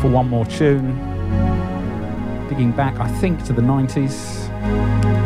[0.00, 0.96] for one more tune.
[2.48, 5.21] Digging back, I think, to the 90s.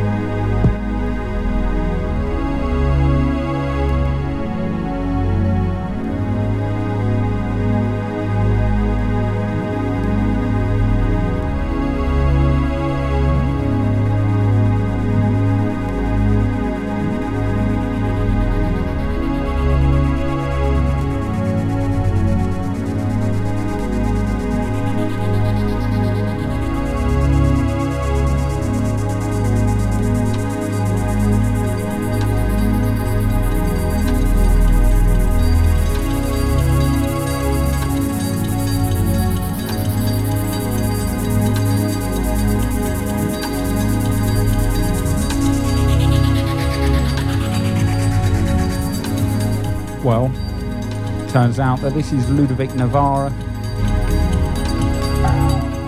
[51.46, 53.30] Out that this is Ludovic Navarre,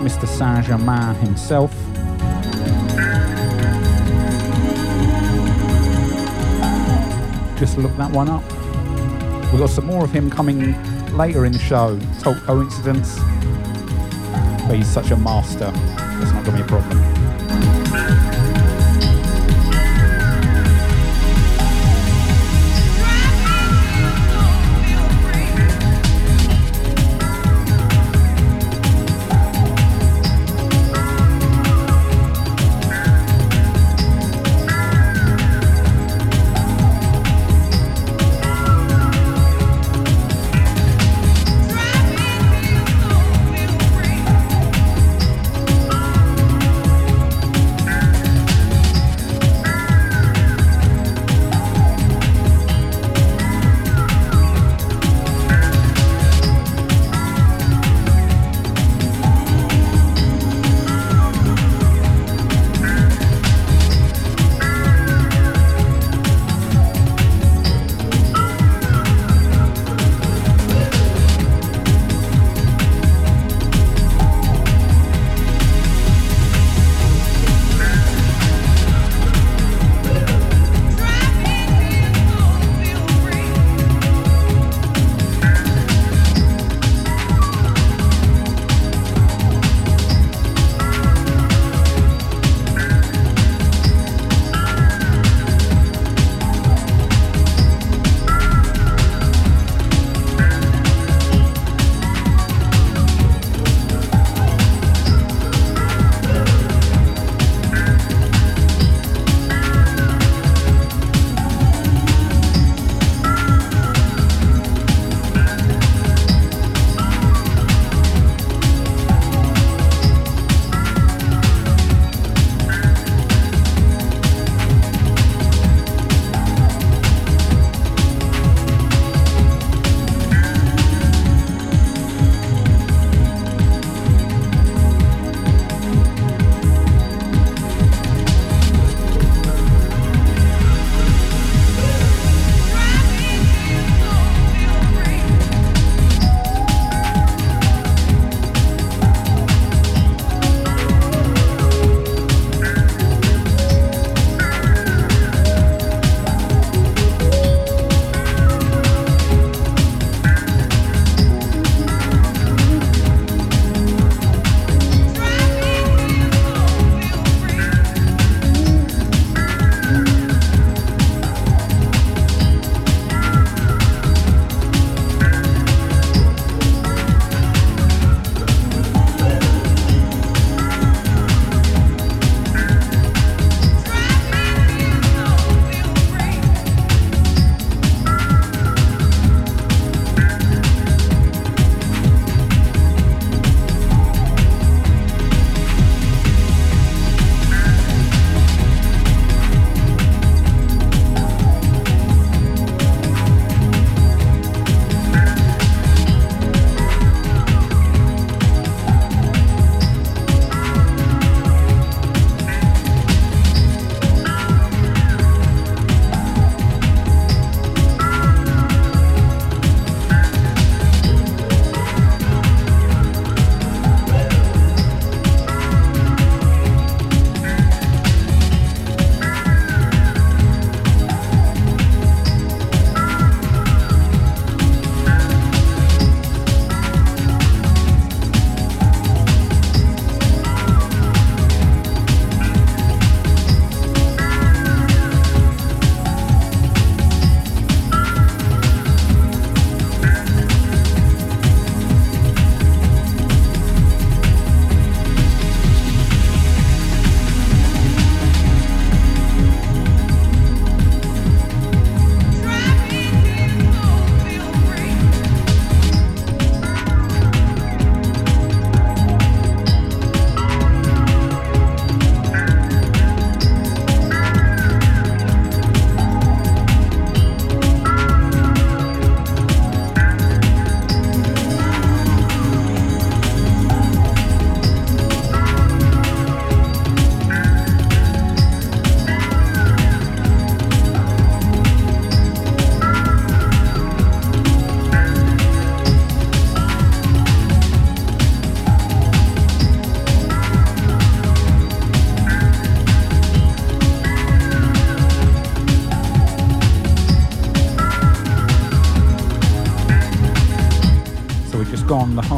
[0.01, 0.25] Mr.
[0.25, 1.71] Saint Germain himself.
[7.59, 8.41] Just look that one up.
[9.51, 10.73] We've got some more of him coming
[11.17, 11.99] later in the show.
[12.21, 13.19] Total coincidence.
[14.65, 15.71] But he's such a master.
[15.71, 17.88] That's not going to be a problem.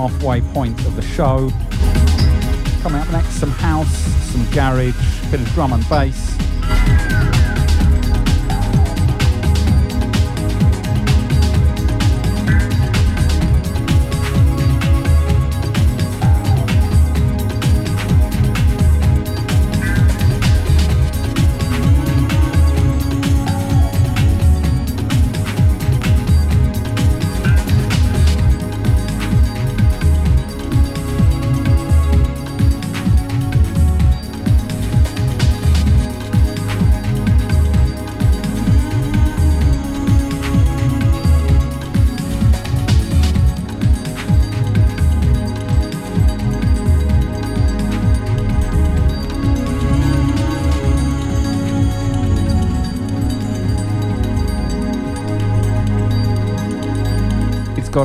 [0.07, 1.51] Halfway point of the show.
[2.81, 3.95] Coming up next, some house,
[4.31, 4.95] some garage,
[5.27, 6.30] a bit of drum and bass.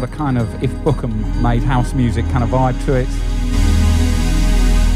[0.06, 3.06] A kind of if Bookham made house music kind of vibe to it.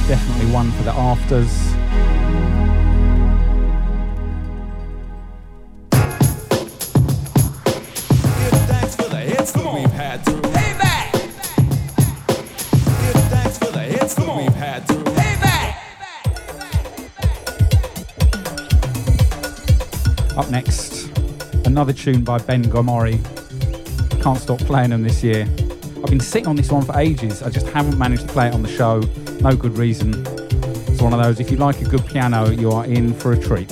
[0.07, 1.51] Definitely one for the afters.
[8.69, 10.43] Thanks for the hits that we've had through.
[10.43, 11.13] Payback!
[13.03, 15.05] Give thanks for the hits that we've had through.
[15.05, 15.77] Payback!
[20.37, 21.11] Up next,
[21.67, 23.40] another tune by Ben Gomori.
[24.21, 25.49] Can't stop playing them this year.
[25.97, 27.43] I've been sitting on this one for ages.
[27.43, 29.01] I just haven't managed to play it on the show.
[29.41, 30.13] No good reason.
[30.89, 33.41] It's one of those, if you like a good piano, you are in for a
[33.41, 33.71] treat.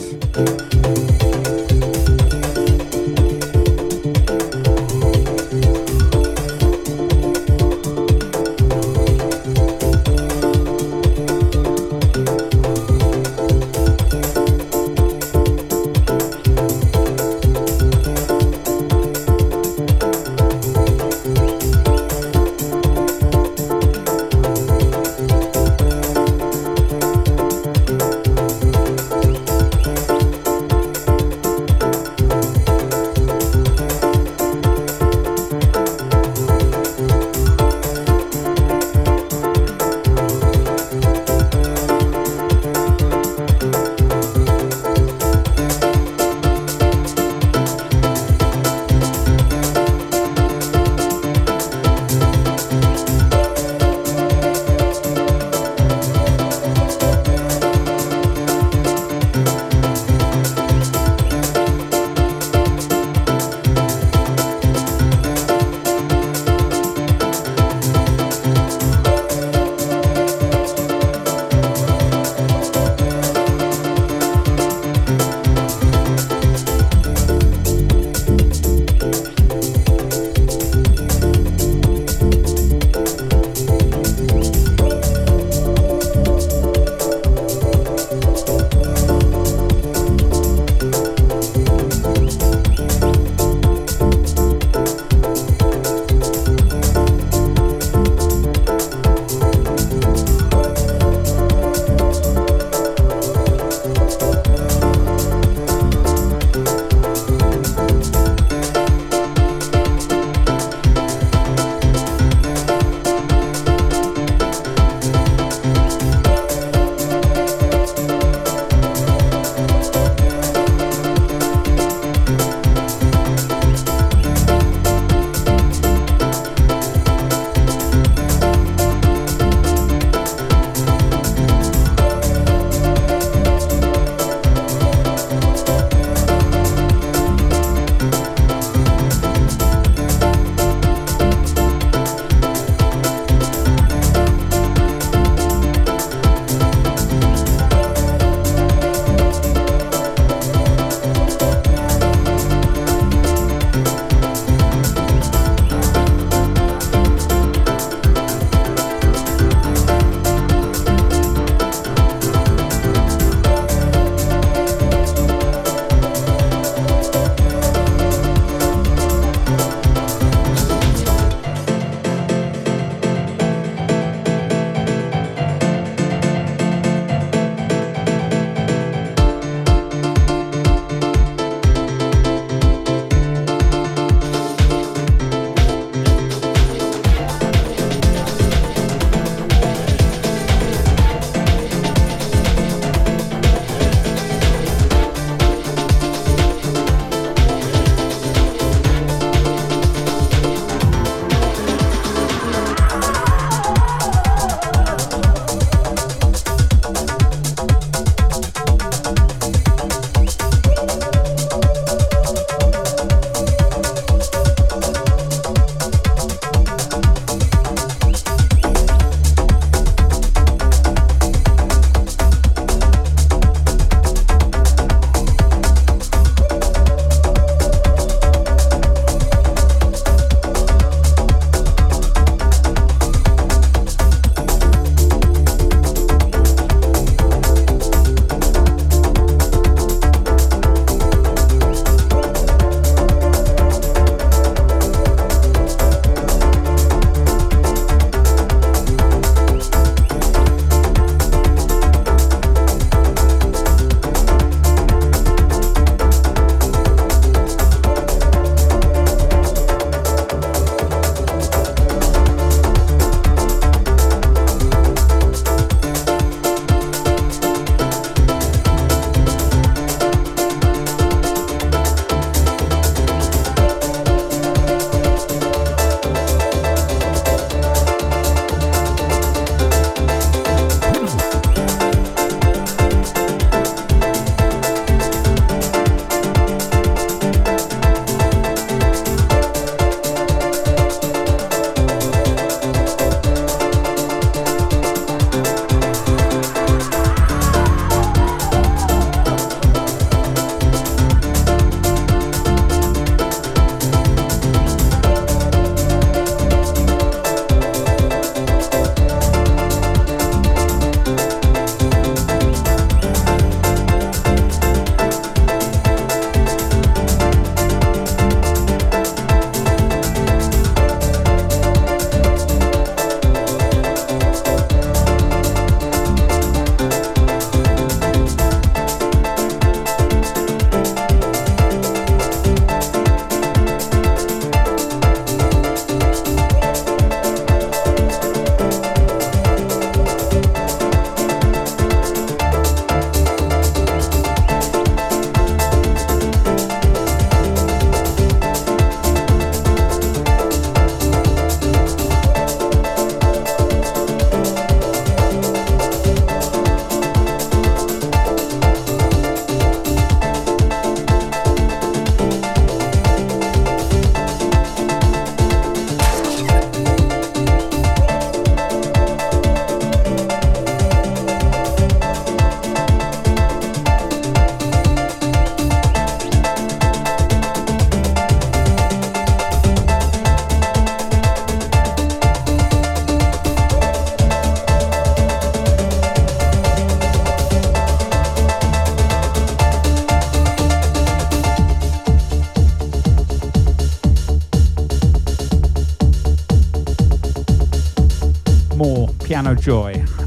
[399.68, 400.17] Joy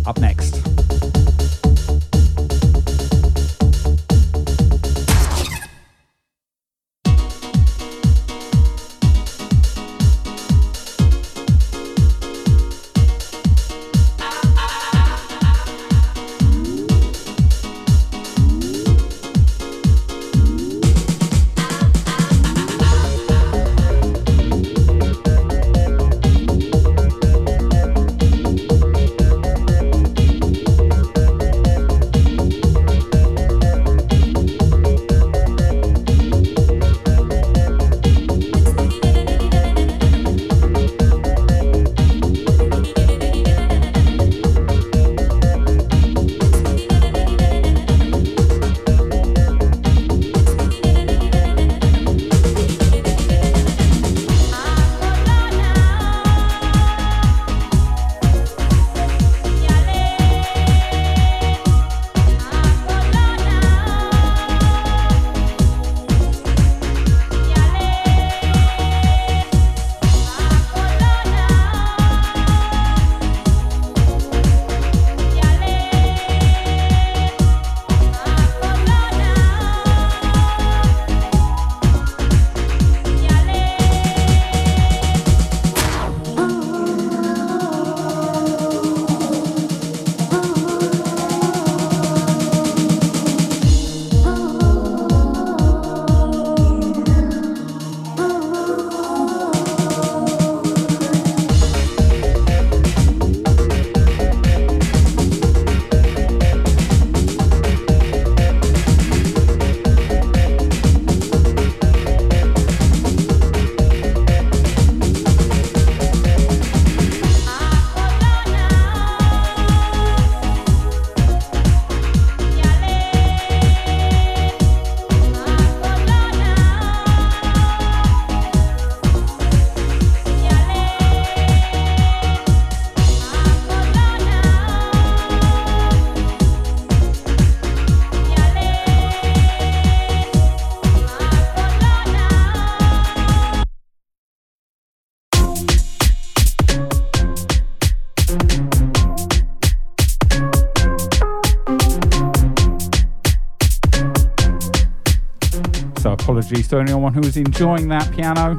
[156.51, 158.55] apologies to anyone who was enjoying that piano.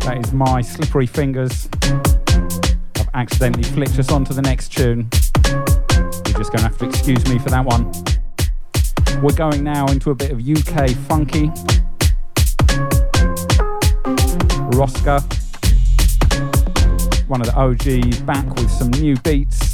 [0.00, 1.66] That is my slippery fingers.
[1.82, 5.08] I've accidentally flicked us onto the next tune.
[5.46, 7.90] You're just going to have to excuse me for that one.
[9.22, 11.48] We're going now into a bit of UK funky.
[14.76, 15.22] Roska,
[17.28, 19.65] one of the OGs, back with some new beats.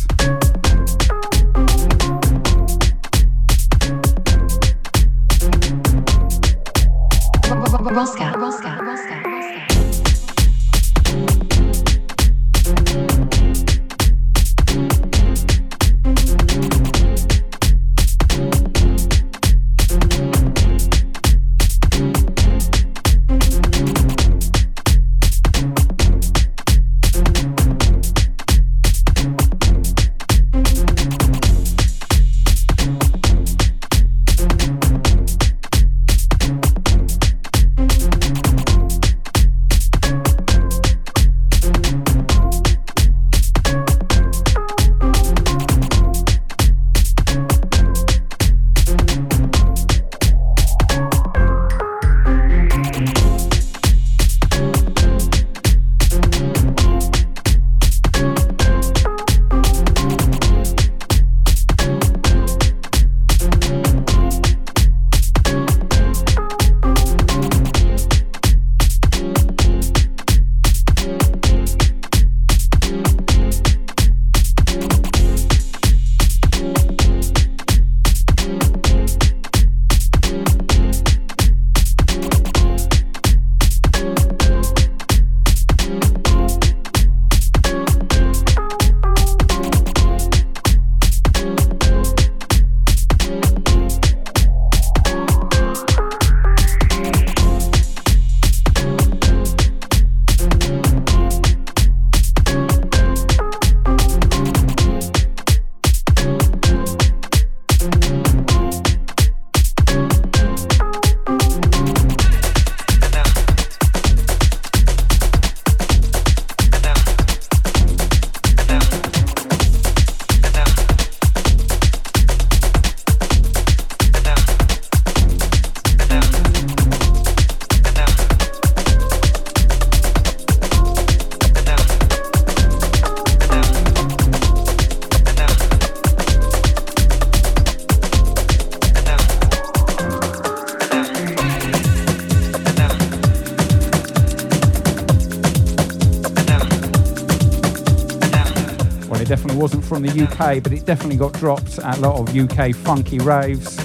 [149.92, 153.76] From the UK, but it definitely got dropped at a lot of UK funky raves.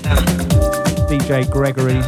[1.09, 1.99] DJ Gregory,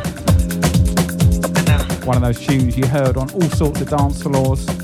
[2.05, 4.78] one of those tunes you heard on all sorts of dance floors.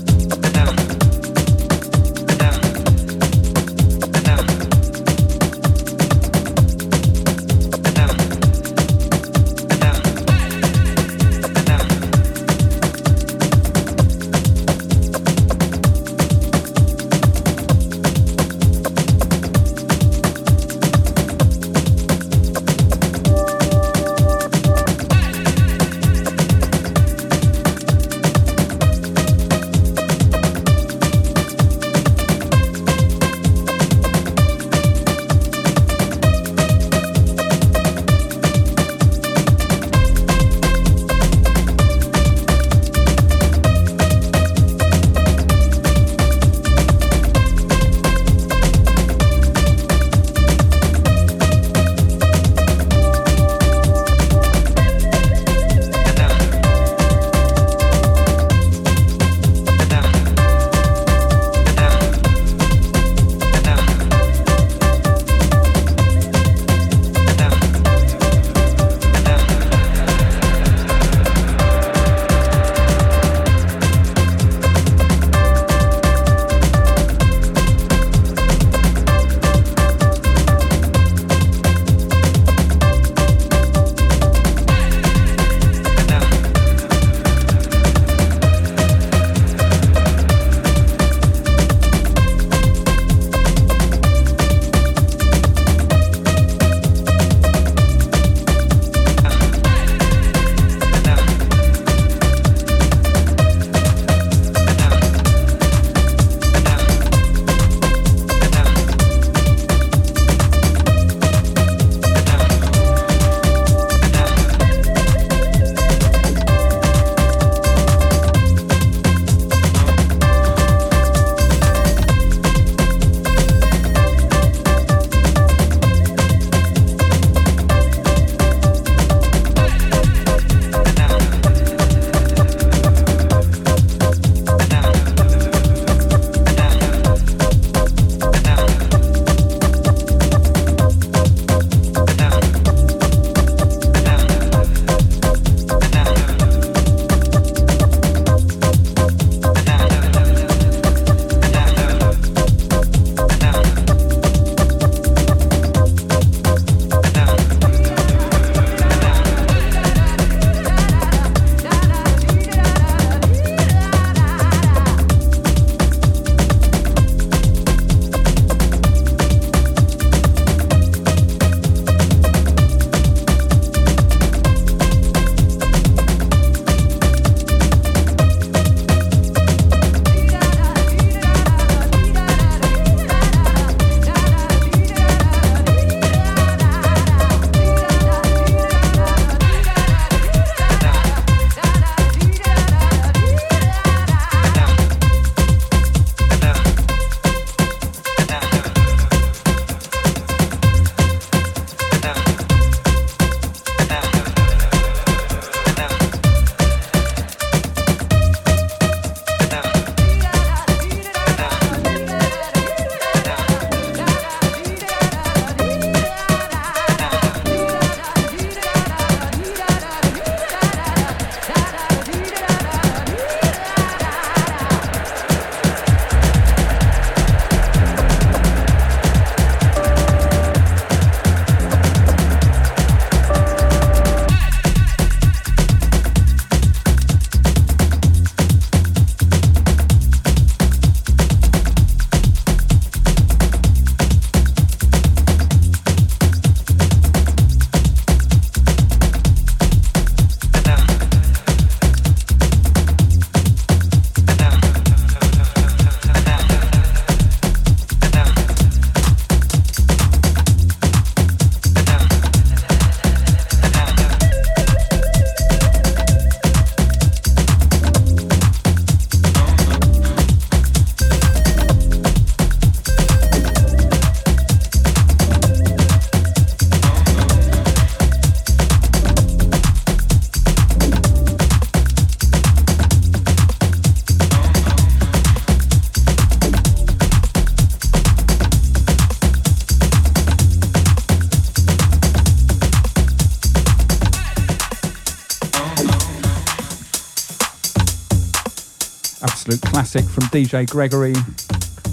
[299.96, 301.14] Classic from DJ Gregory.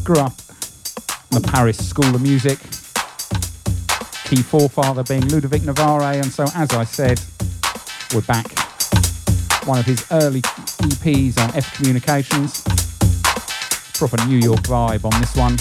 [0.04, 0.34] Grew up
[1.32, 2.60] in the Paris School of Music.
[4.26, 7.22] Key forefather being Ludovic Navarre, and so as I said,
[8.14, 8.48] we're back.
[9.66, 12.62] One of his early EPs on F Communications.
[13.94, 15.58] Proper New York vibe on this one.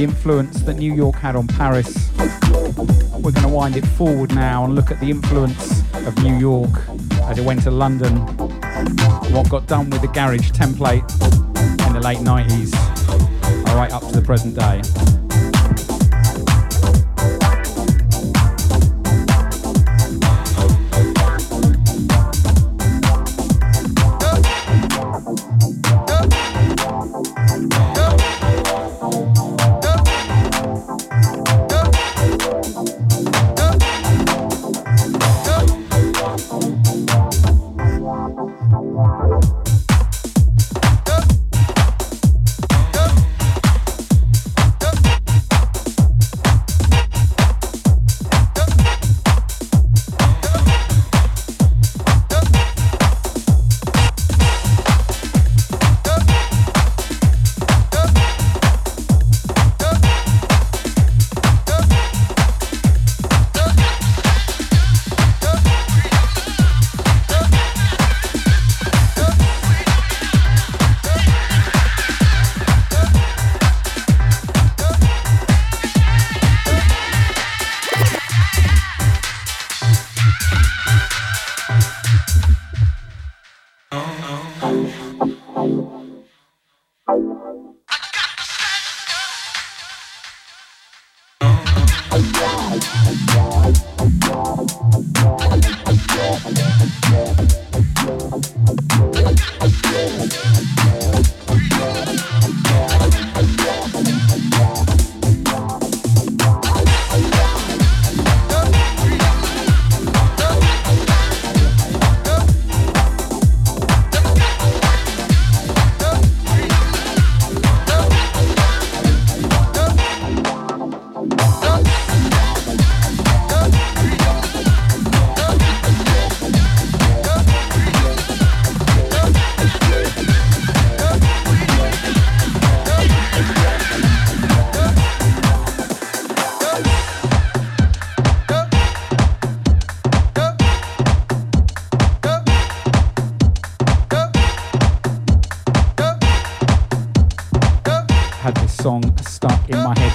[0.00, 2.10] The influence that New York had on Paris.
[2.16, 6.70] We're going to wind it forward now and look at the influence of New York
[7.24, 8.16] as it went to London,
[9.34, 11.04] what got done with the garage template
[11.86, 12.74] in the late 90s,
[13.68, 14.99] all right up to the present day.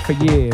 [0.05, 0.44] For years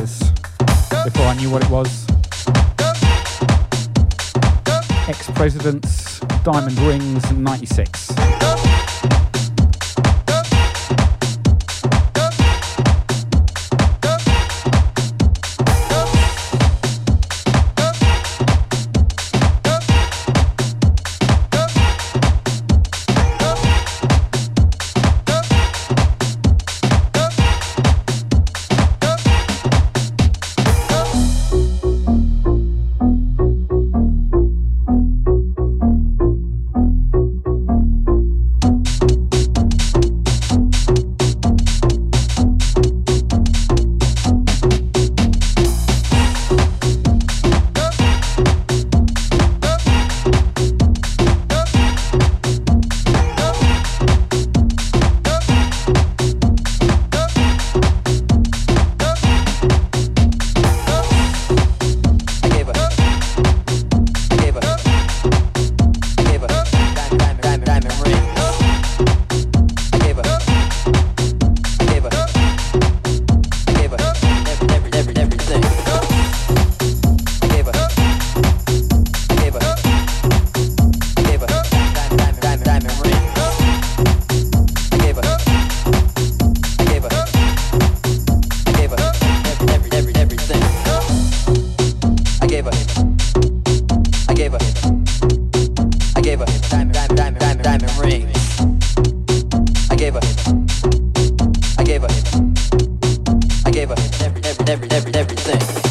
[104.72, 105.91] every, every, everything.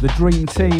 [0.00, 0.79] The Dream Team.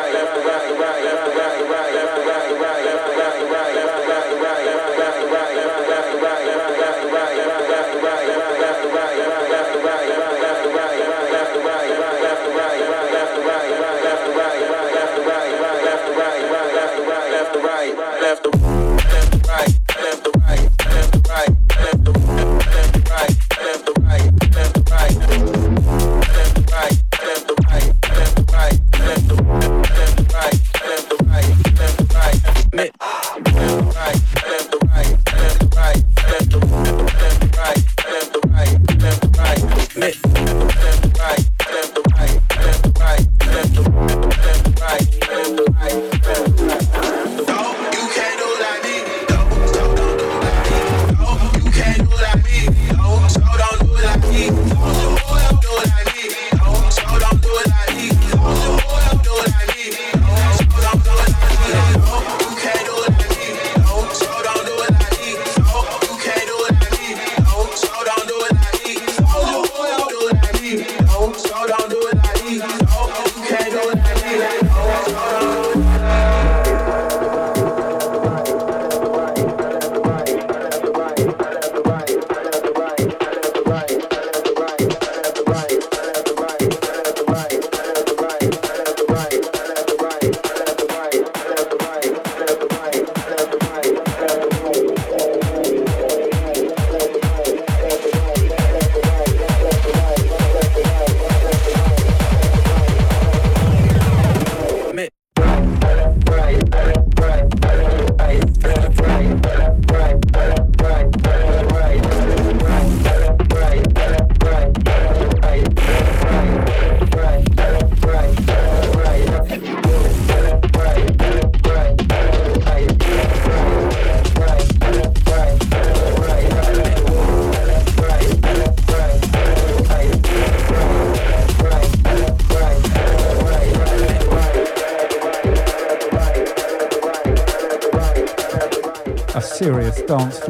[17.41, 18.80] left right, left to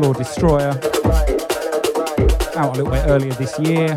[0.01, 0.71] floor destroyer.
[2.55, 3.95] Out a little bit earlier this year,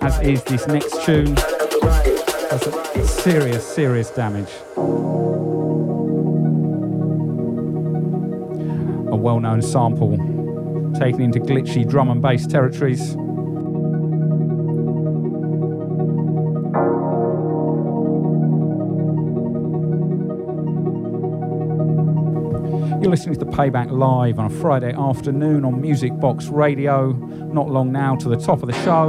[0.00, 1.34] as is this next tune.
[1.34, 4.48] That's serious, serious damage.
[9.12, 10.16] A well known sample
[10.98, 13.14] taken into glitchy drum and bass territories.
[23.56, 27.12] Payback live on a Friday afternoon on Music Box Radio.
[27.12, 29.08] Not long now to the top of the show.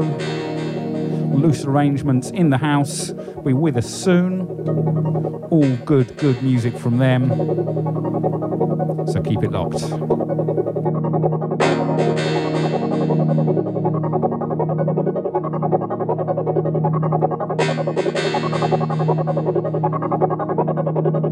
[1.38, 3.12] Loose arrangements in the house.
[3.44, 4.48] Be with us soon.
[5.52, 7.28] All good, good music from them.
[9.06, 9.84] So keep it locked.
[21.12, 21.27] Baby,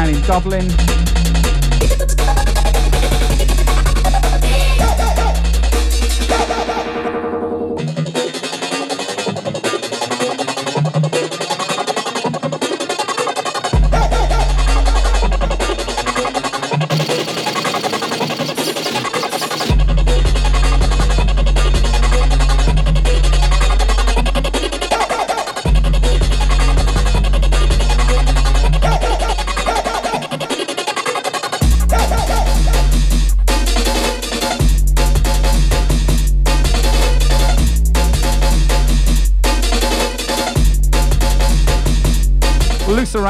[0.00, 1.09] man in Dublin.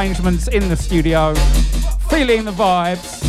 [0.01, 1.35] arrangements in the studio,
[2.09, 3.19] feeling the vibes.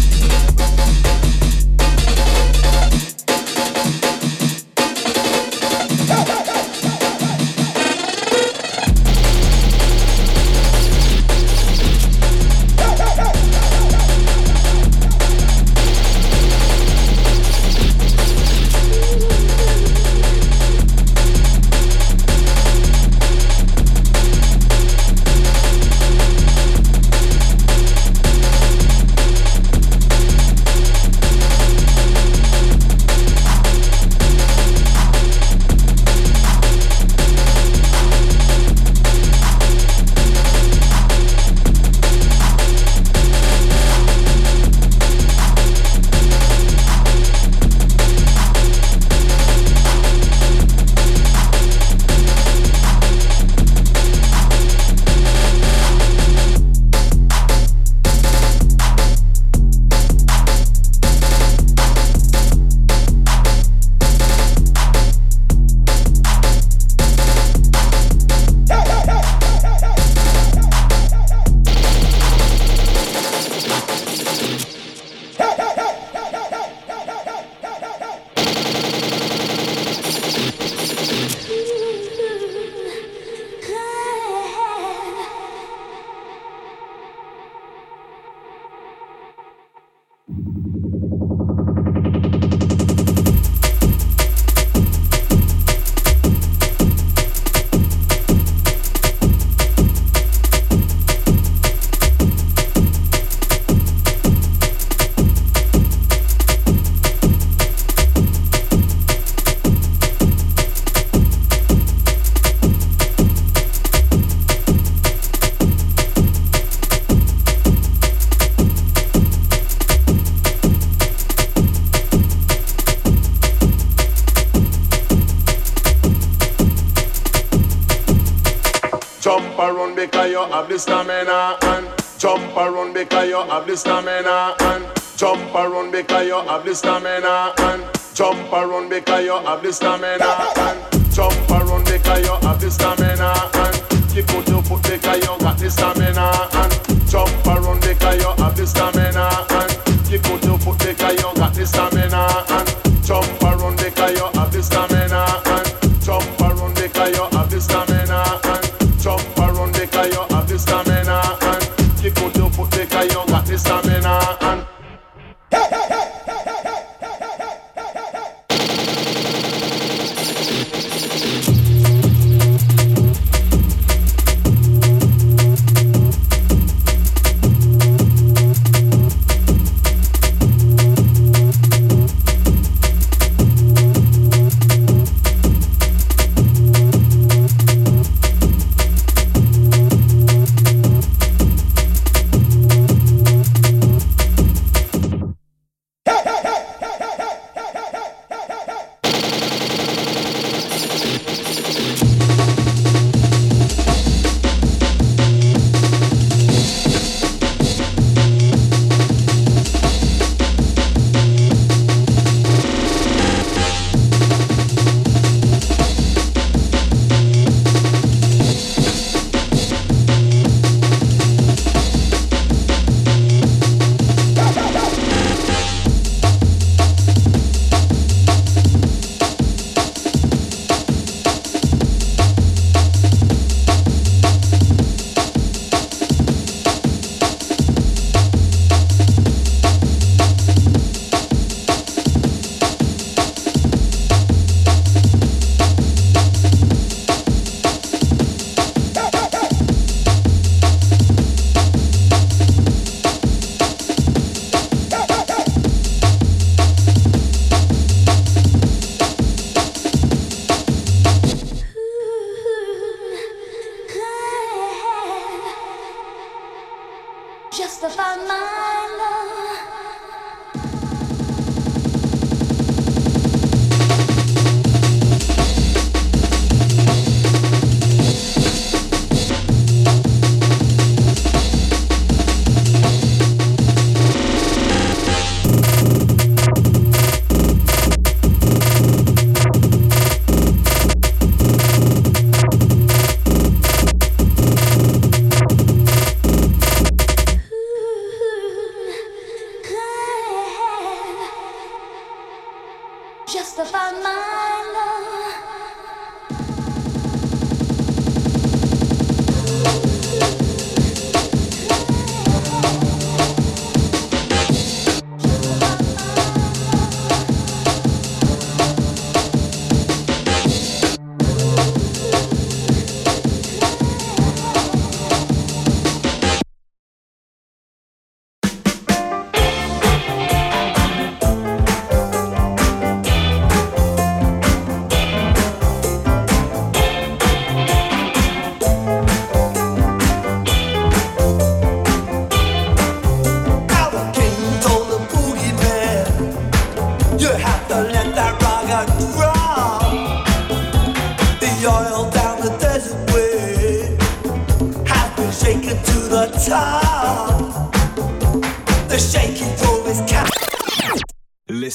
[139.72, 140.26] the stamina
[140.58, 145.40] and jump around because you have the stamina and kick put your foot because you
[145.40, 146.28] got the stamina
[146.60, 149.01] and jump around because you have the stamina.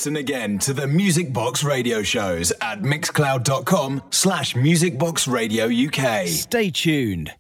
[0.07, 6.29] listen again to the Music Box Radio shows at mixcloud.com slash musicboxradiouk.
[6.29, 7.35] Stay tuned.